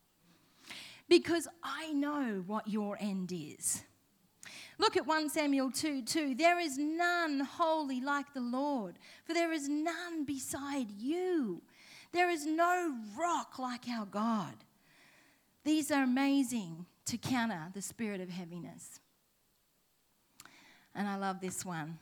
[1.07, 3.83] because I know what your end is.
[4.79, 6.35] Look at 1 Samuel 2 2.
[6.35, 11.61] There is none holy like the Lord, for there is none beside you.
[12.13, 14.55] There is no rock like our God.
[15.63, 18.99] These are amazing to counter the spirit of heaviness.
[20.95, 21.99] And I love this one.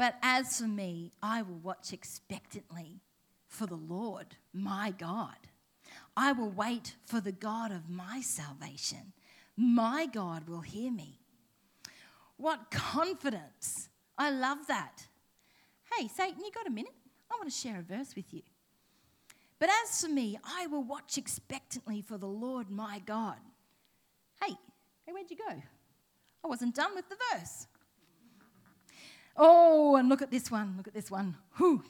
[0.00, 3.02] But as for me, I will watch expectantly
[3.48, 5.36] for the Lord, my God.
[6.16, 9.12] I will wait for the God of my salvation.
[9.58, 11.20] My God will hear me.
[12.38, 13.90] What confidence!
[14.16, 15.06] I love that.
[15.94, 16.94] Hey, Satan, you got a minute?
[17.30, 18.40] I want to share a verse with you.
[19.58, 23.36] But as for me, I will watch expectantly for the Lord my God.
[24.42, 24.56] Hey,
[25.04, 25.62] hey, where'd you go?
[26.42, 27.66] I wasn't done with the verse.
[29.36, 30.74] Oh, and look at this one.
[30.76, 31.36] Look at this one.
[31.56, 31.82] Whew.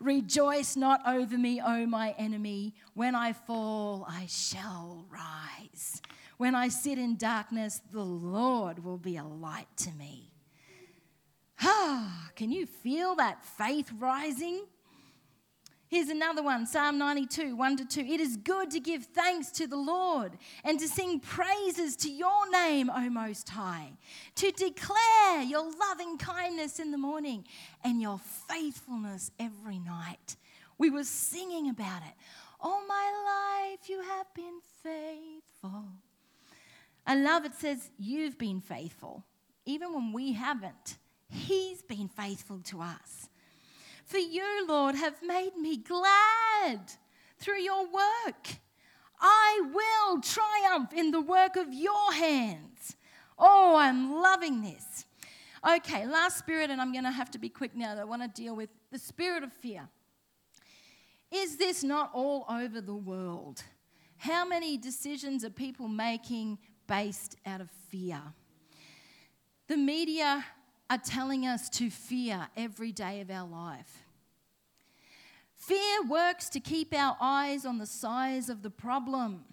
[0.00, 2.74] Rejoice not over me, O my enemy.
[2.94, 6.02] When I fall, I shall rise.
[6.36, 10.32] When I sit in darkness, the Lord will be a light to me.
[11.62, 14.66] Ah, can you feel that faith rising?
[15.88, 18.00] Here's another one Psalm 92, 1 to 2.
[18.00, 20.32] It is good to give thanks to the Lord
[20.64, 23.92] and to sing praises to your name, O Most High,
[24.34, 27.44] to declare your loving kindness in the morning
[27.84, 28.18] and your
[28.48, 30.36] faithfulness every night.
[30.76, 32.14] We were singing about it.
[32.60, 35.84] All my life you have been faithful.
[37.06, 39.22] I love it says, You've been faithful.
[39.64, 43.28] Even when we haven't, He's been faithful to us.
[44.06, 46.80] For you, Lord, have made me glad
[47.40, 48.46] through your work.
[49.20, 52.94] I will triumph in the work of your hands.
[53.36, 55.06] Oh, I'm loving this.
[55.68, 57.98] Okay, last spirit, and I'm going to have to be quick now.
[57.98, 59.88] I want to deal with the spirit of fear.
[61.32, 63.64] Is this not all over the world?
[64.18, 68.22] How many decisions are people making based out of fear?
[69.66, 70.44] The media
[70.88, 74.04] are telling us to fear every day of our life.
[75.56, 79.44] Fear works to keep our eyes on the size of the problem.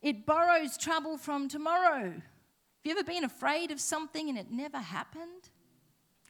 [0.00, 2.04] It borrows trouble from tomorrow.
[2.04, 5.50] Have you ever been afraid of something and it never happened?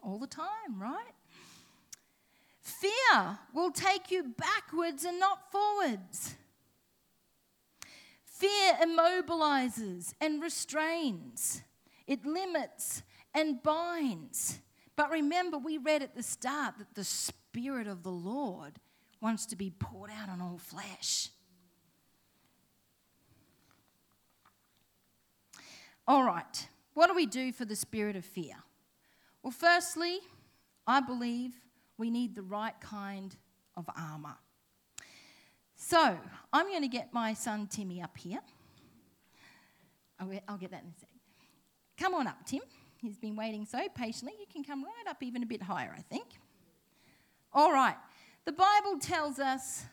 [0.03, 1.13] All the time, right?
[2.61, 6.35] Fear will take you backwards and not forwards.
[8.25, 11.63] Fear immobilizes and restrains,
[12.07, 13.03] it limits
[13.39, 14.59] and binds.
[14.97, 18.81] But remember, we read at the start that the Spirit of the Lord
[19.21, 21.29] wants to be poured out on all flesh.
[26.07, 28.55] All right, what do we do for the spirit of fear?
[29.43, 30.21] Well, firstly,
[30.87, 31.53] I believe
[31.99, 33.37] we need the right kind
[33.77, 34.37] of armour.
[35.77, 36.19] So,
[36.51, 38.41] I'm going to get my son Timmy up here.
[40.19, 41.11] I'll get that in a sec.
[41.99, 42.63] Come on up, Tim.
[43.01, 44.35] He's been waiting so patiently.
[44.39, 46.27] You can come right up even a bit higher, I think.
[47.53, 47.97] All right.
[48.45, 49.85] The Bible tells us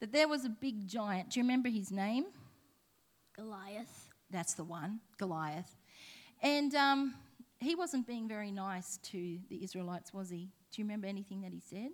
[0.00, 1.30] that there was a big giant.
[1.30, 2.26] Do you remember his name?
[3.36, 4.08] Goliath.
[4.30, 5.76] That's the one, Goliath.
[6.42, 7.14] And um,
[7.60, 10.50] he wasn't being very nice to the Israelites, was he?
[10.72, 11.90] Do you remember anything that he said?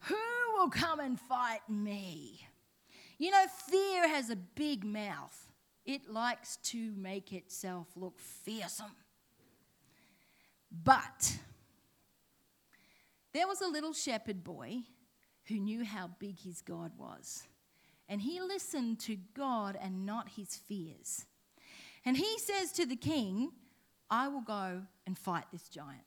[0.00, 0.14] Who
[0.56, 2.46] will come and fight me?
[3.18, 5.45] You know, fear has a big mouth.
[5.86, 8.90] It likes to make itself look fearsome.
[10.84, 11.38] But
[13.32, 14.80] there was a little shepherd boy
[15.46, 17.44] who knew how big his God was.
[18.08, 21.24] And he listened to God and not his fears.
[22.04, 23.52] And he says to the king,
[24.10, 26.04] I will go and fight this giant.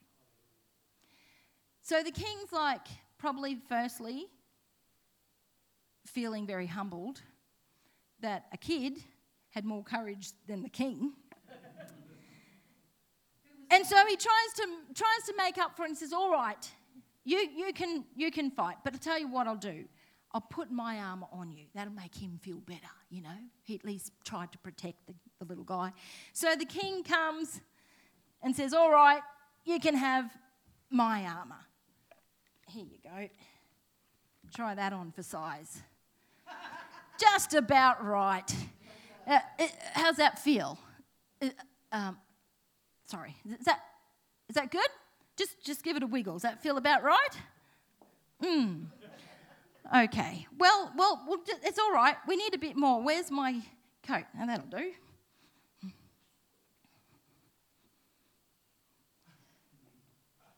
[1.82, 4.28] So the king's like, probably firstly,
[6.06, 7.22] feeling very humbled
[8.22, 9.04] that a kid
[9.52, 11.14] had more courage than the king.
[13.72, 16.70] and so he tries to, tries to make up for it and says, All right,
[17.26, 19.86] you, you, can, you can fight, but I'll tell you what I'll do.
[20.32, 21.66] I'll put my armor on you.
[21.74, 23.38] That'll make him feel better, you know.
[23.64, 25.92] He at least tried to protect the, the little guy.
[26.34, 27.62] So the king comes
[28.44, 29.22] and says, All right,
[29.66, 30.32] you can have
[30.90, 31.66] my armor.
[32.68, 33.30] Here you go.
[34.56, 35.82] Try that on for size.
[37.20, 38.56] Just about right.
[39.30, 39.40] Uh,
[39.94, 40.80] how's that feel?
[41.40, 41.50] Uh,
[41.92, 42.18] um,
[43.06, 43.80] sorry, is that,
[44.50, 44.88] is that good?
[45.38, 46.34] Just, just give it a wiggle.
[46.34, 47.38] Does that feel about right?
[48.44, 48.86] Hmm.
[49.96, 50.48] Okay.
[50.58, 52.16] Well, well, well, it's all right.
[52.28, 53.04] We need a bit more.
[53.04, 53.62] Where's my
[54.06, 54.26] coat?
[54.38, 54.92] And that'll do.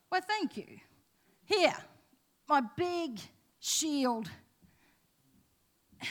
[0.09, 0.79] Well, thank you.
[1.45, 1.73] Here,
[2.47, 3.19] my big
[3.59, 4.29] shield,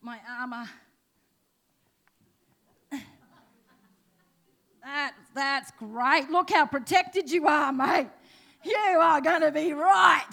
[0.00, 0.68] my armour.
[4.82, 6.28] That, that's great.
[6.30, 8.08] Look how protected you are, mate.
[8.64, 10.30] You are going to be right.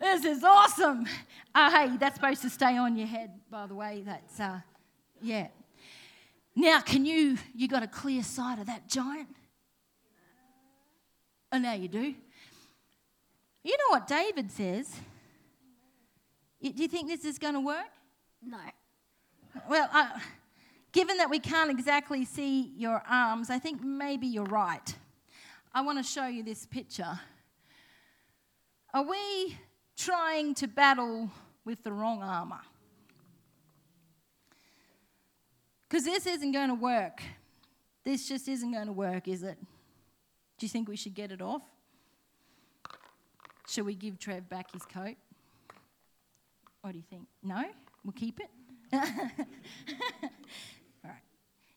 [0.00, 1.06] This is awesome.
[1.54, 4.02] Uh, hey, that's supposed to stay on your head, by the way.
[4.06, 4.60] That's, uh,
[5.20, 5.48] yeah.
[6.54, 9.28] Now, can you, you got a clear sight of that giant?
[11.52, 12.14] Oh, now you do.
[13.64, 14.94] You know what David says?
[16.62, 17.86] Do you think this is going to work?
[18.42, 18.58] No.
[19.68, 20.08] Well, uh,
[20.92, 24.94] given that we can't exactly see your arms, I think maybe you're right.
[25.72, 27.20] I want to show you this picture.
[28.94, 29.56] Are we
[29.96, 31.30] trying to battle
[31.64, 32.60] with the wrong armor?
[35.88, 37.22] Because this isn't going to work.
[38.04, 39.58] This just isn't going to work, is it?
[40.58, 41.62] Do you think we should get it off?
[43.68, 45.16] Should we give Trev back his coat?
[46.80, 47.26] What do you think?
[47.42, 47.64] No?
[48.04, 48.48] We'll keep it?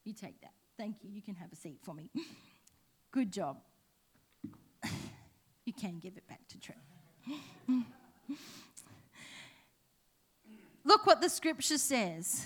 [0.03, 0.53] You take that.
[0.77, 1.09] Thank you.
[1.11, 2.09] You can have a seat for me.
[3.11, 3.57] Good job.
[5.65, 6.81] You can give it back to Trent.
[10.83, 12.45] Look what the scripture says.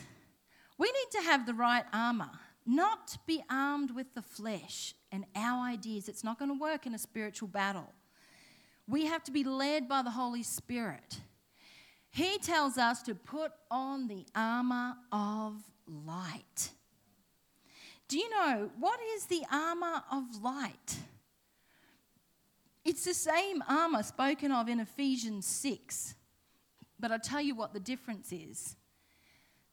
[0.78, 2.32] We need to have the right armor,
[2.66, 6.10] not be armed with the flesh and our ideas.
[6.10, 7.94] It's not going to work in a spiritual battle.
[8.88, 11.22] We have to be led by the Holy Spirit.
[12.10, 16.72] He tells us to put on the armor of light.
[18.16, 21.00] Do you know what is the armor of light?
[22.86, 26.16] It's the same armor spoken of in Ephesians 6.
[26.98, 28.78] But I'll tell you what the difference is.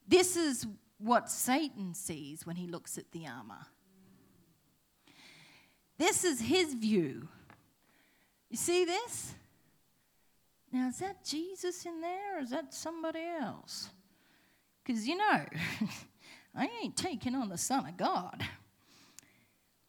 [0.09, 0.67] This is
[0.99, 3.65] what Satan sees when he looks at the armor.
[5.97, 7.29] This is his view.
[8.51, 9.37] You see this?
[10.73, 13.89] Now, is that Jesus in there or is that somebody else?
[14.85, 15.45] Because, you know,
[16.55, 18.43] I ain't taking on the Son of God.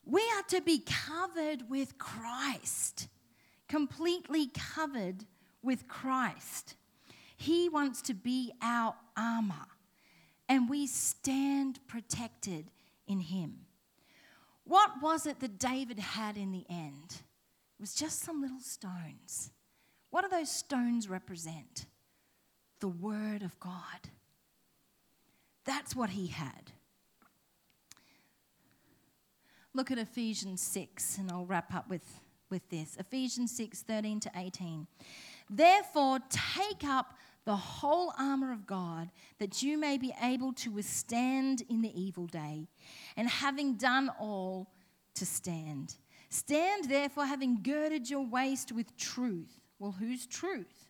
[0.04, 3.08] We are to be covered with Christ,
[3.68, 5.24] completely covered
[5.62, 6.74] with Christ.
[7.36, 9.66] He wants to be our armor,
[10.48, 12.70] and we stand protected
[13.06, 13.60] in Him.
[14.64, 17.10] What was it that David had in the end?
[17.10, 19.50] It was just some little stones.
[20.10, 21.86] What do those stones represent?
[22.80, 24.10] The Word of God.
[25.64, 26.72] That's what he had.
[29.72, 32.96] Look at Ephesians 6, and I'll wrap up with, with this.
[32.98, 34.86] Ephesians 6 13 to 18.
[35.50, 41.62] Therefore, take up the whole armor of God, that you may be able to withstand
[41.68, 42.68] in the evil day,
[43.16, 44.70] and having done all,
[45.14, 45.94] to stand.
[46.28, 49.60] Stand therefore, having girded your waist with truth.
[49.78, 50.88] Well, whose truth?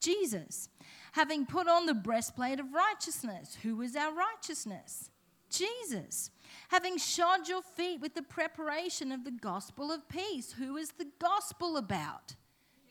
[0.00, 0.68] Jesus.
[1.12, 3.58] Having put on the breastplate of righteousness.
[3.62, 5.10] Who is our righteousness?
[5.50, 6.30] Jesus.
[6.68, 10.52] Having shod your feet with the preparation of the gospel of peace.
[10.52, 12.34] Who is the gospel about?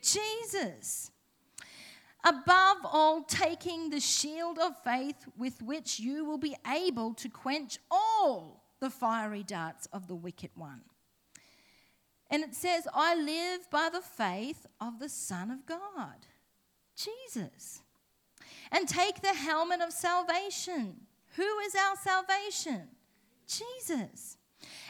[0.02, 1.12] Jesus.
[2.24, 7.80] Above all, taking the shield of faith with which you will be able to quench
[7.90, 10.82] all the fiery darts of the wicked one.
[12.30, 16.28] And it says, I live by the faith of the Son of God,
[16.96, 17.82] Jesus.
[18.72, 20.96] And take the helmet of salvation.
[21.36, 22.88] Who is our salvation?
[23.48, 24.38] Jesus.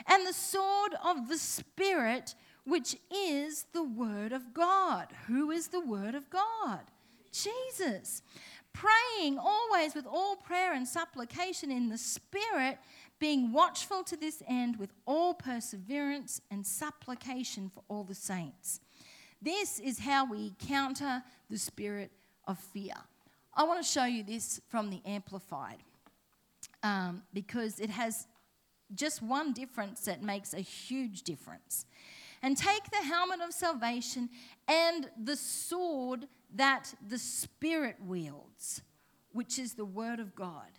[0.07, 5.07] And the sword of the Spirit, which is the Word of God.
[5.27, 6.82] Who is the Word of God?
[7.32, 8.21] Jesus.
[8.73, 12.77] Praying always with all prayer and supplication in the Spirit,
[13.19, 18.79] being watchful to this end with all perseverance and supplication for all the saints.
[19.41, 22.11] This is how we counter the spirit
[22.47, 22.93] of fear.
[23.54, 25.84] I want to show you this from the Amplified
[26.84, 28.28] um, because it has
[28.95, 31.86] just one difference that makes a huge difference.
[32.43, 34.30] And take the helmet of salvation
[34.68, 38.82] and the sword that the Spirit wields,
[39.32, 40.72] which is the Word of God.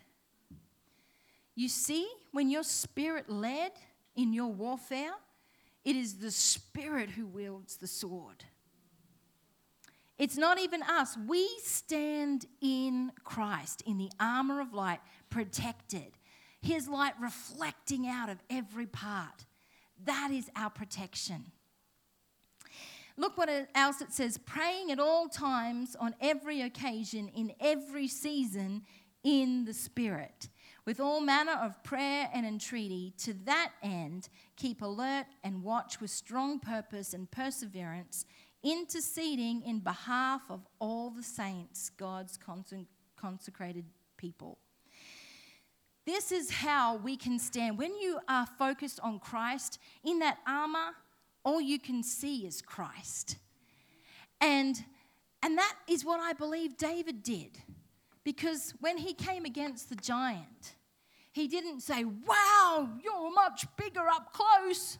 [1.54, 3.72] You see, when you're spirit led
[4.16, 5.12] in your warfare,
[5.84, 8.44] it is the Spirit who wields the sword.
[10.22, 11.18] It's not even us.
[11.26, 15.00] We stand in Christ, in the armor of light,
[15.30, 16.12] protected.
[16.60, 19.46] His light reflecting out of every part.
[20.04, 21.50] That is our protection.
[23.16, 28.82] Look what else it says praying at all times, on every occasion, in every season,
[29.24, 30.48] in the Spirit,
[30.84, 33.12] with all manner of prayer and entreaty.
[33.18, 38.24] To that end, keep alert and watch with strong purpose and perseverance,
[38.62, 42.38] interceding in behalf of all the saints, God's
[43.16, 43.84] consecrated
[44.16, 44.58] people.
[46.04, 47.78] This is how we can stand.
[47.78, 50.96] When you are focused on Christ, in that armor,
[51.44, 53.36] all you can see is Christ.
[54.40, 54.82] And,
[55.42, 57.58] and that is what I believe David did.
[58.24, 60.74] Because when he came against the giant,
[61.32, 64.98] he didn't say, Wow, you're much bigger up close.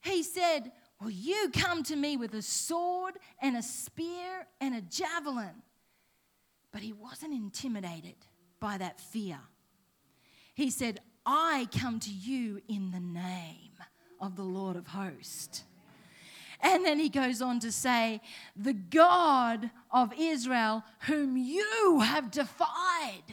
[0.00, 4.80] He said, Well, you come to me with a sword and a spear and a
[4.80, 5.62] javelin.
[6.70, 8.14] But he wasn't intimidated
[8.60, 9.40] by that fear.
[10.54, 13.72] He said, I come to you in the name
[14.20, 15.64] of the Lord of hosts.
[16.60, 18.20] And then he goes on to say,
[18.54, 23.24] The God of Israel, whom you have defied.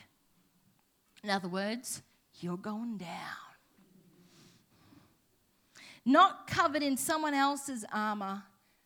[1.23, 2.01] In other words,
[2.39, 3.48] you're going down.
[6.09, 8.41] Not covered in someone else's armor,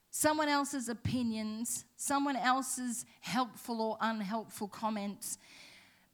[0.10, 5.38] someone else's opinions, someone else's helpful or unhelpful comments,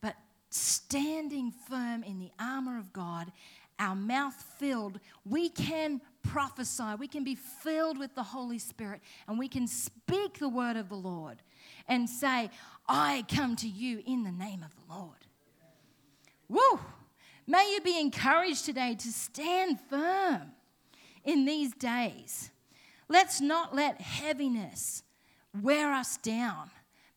[0.01, 0.16] but
[0.51, 3.32] standing firm in the armor of God
[3.80, 9.39] our mouth filled, we can prophesy, we can be filled with the Holy Spirit, and
[9.39, 11.41] we can speak the word of the Lord
[11.88, 12.51] and say,
[12.88, 15.26] I come to you in the name of the Lord.
[16.49, 16.80] Woo!
[17.47, 20.51] May you be encouraged today to stand firm
[21.24, 22.51] in these days.
[23.07, 25.03] Let's not let heaviness
[25.59, 26.70] wear us down,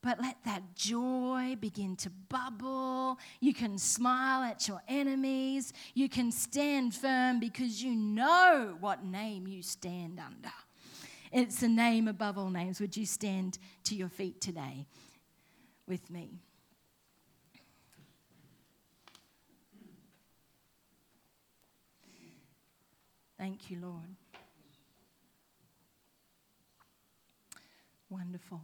[0.03, 3.19] but let that joy begin to bubble.
[3.41, 5.73] You can smile at your enemies.
[5.95, 10.53] You can stand firm because you know what name you stand under.
[11.31, 12.81] It's the name above all names.
[12.81, 14.87] Would you stand to your feet today
[15.87, 16.43] with me?
[23.43, 24.15] Thank you, Lord.
[28.09, 28.61] Wonderful.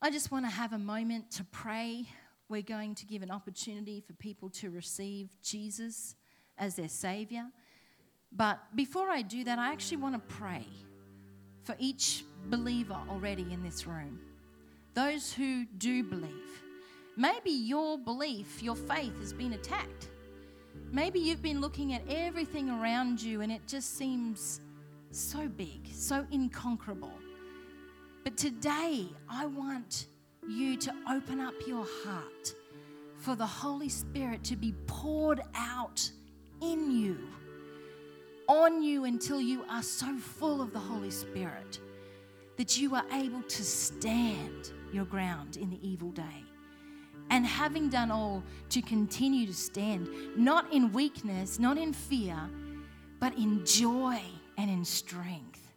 [0.00, 2.06] I just want to have a moment to pray.
[2.48, 6.14] We're going to give an opportunity for people to receive Jesus
[6.56, 7.44] as their Savior.
[8.32, 10.64] But before I do that, I actually want to pray
[11.62, 14.18] for each believer already in this room.
[14.94, 16.62] Those who do believe.
[17.18, 20.08] Maybe your belief, your faith has been attacked.
[20.92, 24.60] Maybe you've been looking at everything around you and it just seems
[25.10, 27.12] so big, so inconquerable.
[28.24, 30.06] But today, I want
[30.48, 32.54] you to open up your heart
[33.16, 36.10] for the Holy Spirit to be poured out
[36.60, 37.18] in you,
[38.48, 41.80] on you, until you are so full of the Holy Spirit
[42.56, 46.44] that you are able to stand your ground in the evil day.
[47.30, 52.38] And having done all, to continue to stand, not in weakness, not in fear,
[53.18, 54.20] but in joy
[54.56, 55.68] and in strength.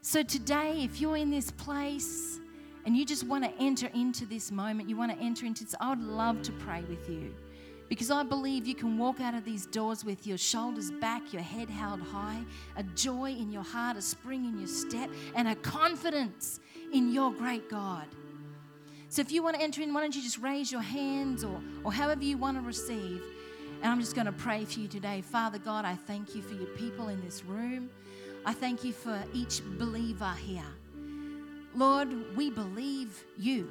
[0.00, 2.38] So today, if you're in this place
[2.84, 5.74] and you just want to enter into this moment, you want to enter into this,
[5.80, 7.34] I would love to pray with you.
[7.88, 11.42] Because I believe you can walk out of these doors with your shoulders back, your
[11.42, 12.42] head held high,
[12.76, 16.60] a joy in your heart, a spring in your step, and a confidence
[16.92, 18.06] in your great God.
[19.14, 21.60] So if you want to enter in, why don't you just raise your hands or,
[21.84, 23.22] or however you want to receive.
[23.80, 25.20] And I'm just going to pray for you today.
[25.20, 27.90] Father God, I thank you for your people in this room.
[28.44, 30.66] I thank you for each believer here.
[31.76, 33.70] Lord, we believe you,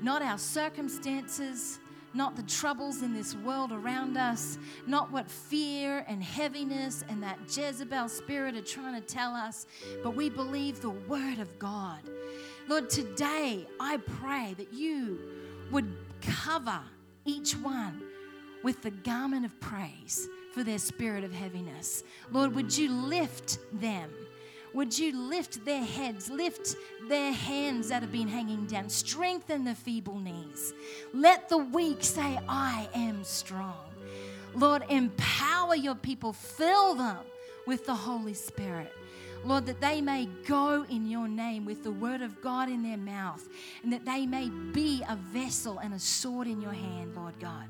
[0.00, 1.78] not our circumstances,
[2.14, 4.56] not the troubles in this world around us,
[4.86, 9.66] not what fear and heaviness and that Jezebel spirit are trying to tell us,
[10.02, 12.00] but we believe the Word of God.
[12.68, 15.18] Lord, today I pray that you
[15.70, 16.80] would cover
[17.24, 18.02] each one
[18.62, 22.02] with the garment of praise for their spirit of heaviness.
[22.30, 24.10] Lord, would you lift them?
[24.72, 26.76] Would you lift their heads, lift
[27.08, 30.72] their hands that have been hanging down, strengthen the feeble knees.
[31.12, 33.74] Let the weak say, I am strong.
[34.54, 37.18] Lord, empower your people, fill them
[37.66, 38.92] with the Holy Spirit.
[39.44, 42.98] Lord, that they may go in your name with the word of God in their
[42.98, 43.48] mouth,
[43.82, 47.66] and that they may be a vessel and a sword in your hand, Lord God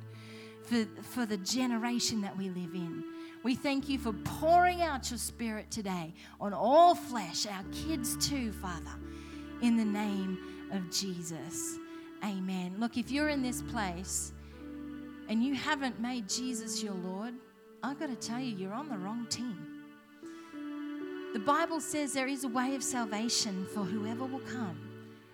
[0.70, 3.02] for, for the generation that we live in.
[3.42, 8.52] We thank you for pouring out your spirit today on all flesh, our kids too,
[8.52, 8.92] Father,
[9.62, 10.38] in the name
[10.70, 11.78] of Jesus.
[12.24, 12.76] Amen.
[12.78, 14.32] Look, if you're in this place
[15.28, 17.34] and you haven't made Jesus your Lord,
[17.82, 19.69] I've got to tell you, you're on the wrong team.
[21.32, 24.76] The Bible says there is a way of salvation for whoever will come,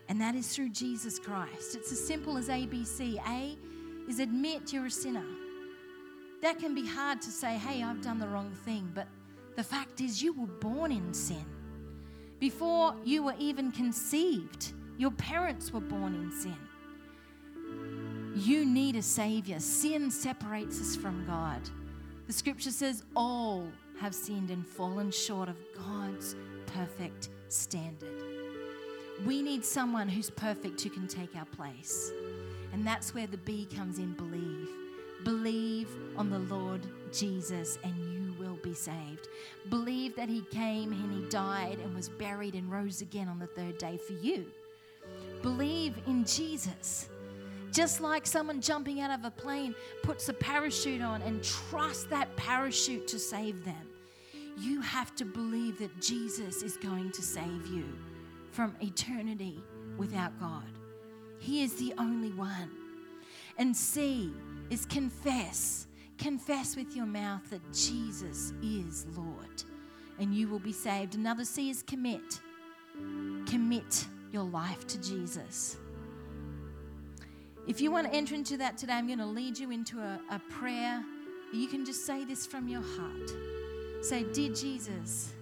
[0.08, 1.74] and that is through Jesus Christ.
[1.74, 3.18] It's as simple as ABC.
[3.26, 3.56] A
[4.08, 5.24] is admit you're a sinner.
[6.42, 9.08] That can be hard to say, hey, I've done the wrong thing, but
[9.56, 11.44] the fact is, you were born in sin.
[12.38, 16.56] Before you were even conceived, your parents were born in sin.
[18.36, 19.58] You need a Savior.
[19.60, 21.62] Sin separates us from God.
[22.26, 23.66] The scripture says, all
[24.00, 26.36] have sinned and fallen short of God's
[26.66, 28.22] perfect standard.
[29.24, 32.12] We need someone who's perfect who can take our place.
[32.72, 34.68] And that's where the B comes in believe.
[35.24, 36.82] Believe on the Lord
[37.12, 39.28] Jesus and you will be saved.
[39.70, 43.46] Believe that He came and He died and was buried and rose again on the
[43.46, 44.46] third day for you.
[45.42, 47.08] Believe in Jesus.
[47.72, 52.34] Just like someone jumping out of a plane puts a parachute on and trust that
[52.36, 53.88] parachute to save them.
[54.58, 57.84] You have to believe that Jesus is going to save you
[58.52, 59.62] from eternity
[59.98, 60.64] without God.
[61.38, 62.70] He is the only one.
[63.58, 64.32] And C
[64.70, 65.86] is confess.
[66.18, 69.62] Confess with your mouth that Jesus is Lord,
[70.18, 71.14] and you will be saved.
[71.14, 72.40] Another C is commit.
[73.46, 75.76] Commit your life to Jesus.
[77.66, 80.20] If you want to enter into that today, I'm going to lead you into a,
[80.30, 81.02] a prayer.
[81.52, 83.30] You can just say this from your heart.
[84.02, 85.32] Say, Dear Jesus,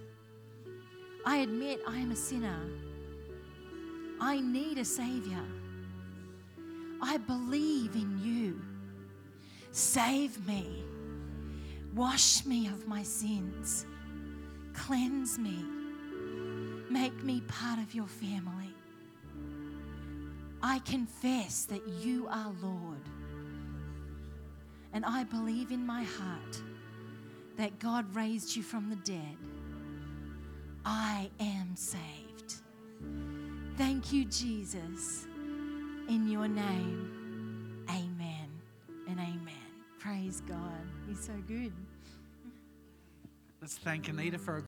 [1.25, 2.59] I admit I am a sinner.
[4.19, 5.43] I need a Savior.
[7.01, 8.61] I believe in you.
[9.71, 10.83] Save me.
[11.93, 13.85] Wash me of my sins.
[14.73, 15.63] Cleanse me.
[16.89, 18.64] Make me part of your family.
[20.67, 23.07] I confess that you are Lord.
[24.93, 26.59] And I believe in my heart
[27.55, 29.37] that God raised you from the dead.
[30.83, 32.55] I am saved.
[33.77, 35.27] Thank you, Jesus.
[36.09, 38.49] In your name, amen
[39.07, 39.69] and amen.
[39.99, 40.81] Praise God.
[41.07, 41.73] He's so good.
[43.61, 44.63] Let's thank Anita for a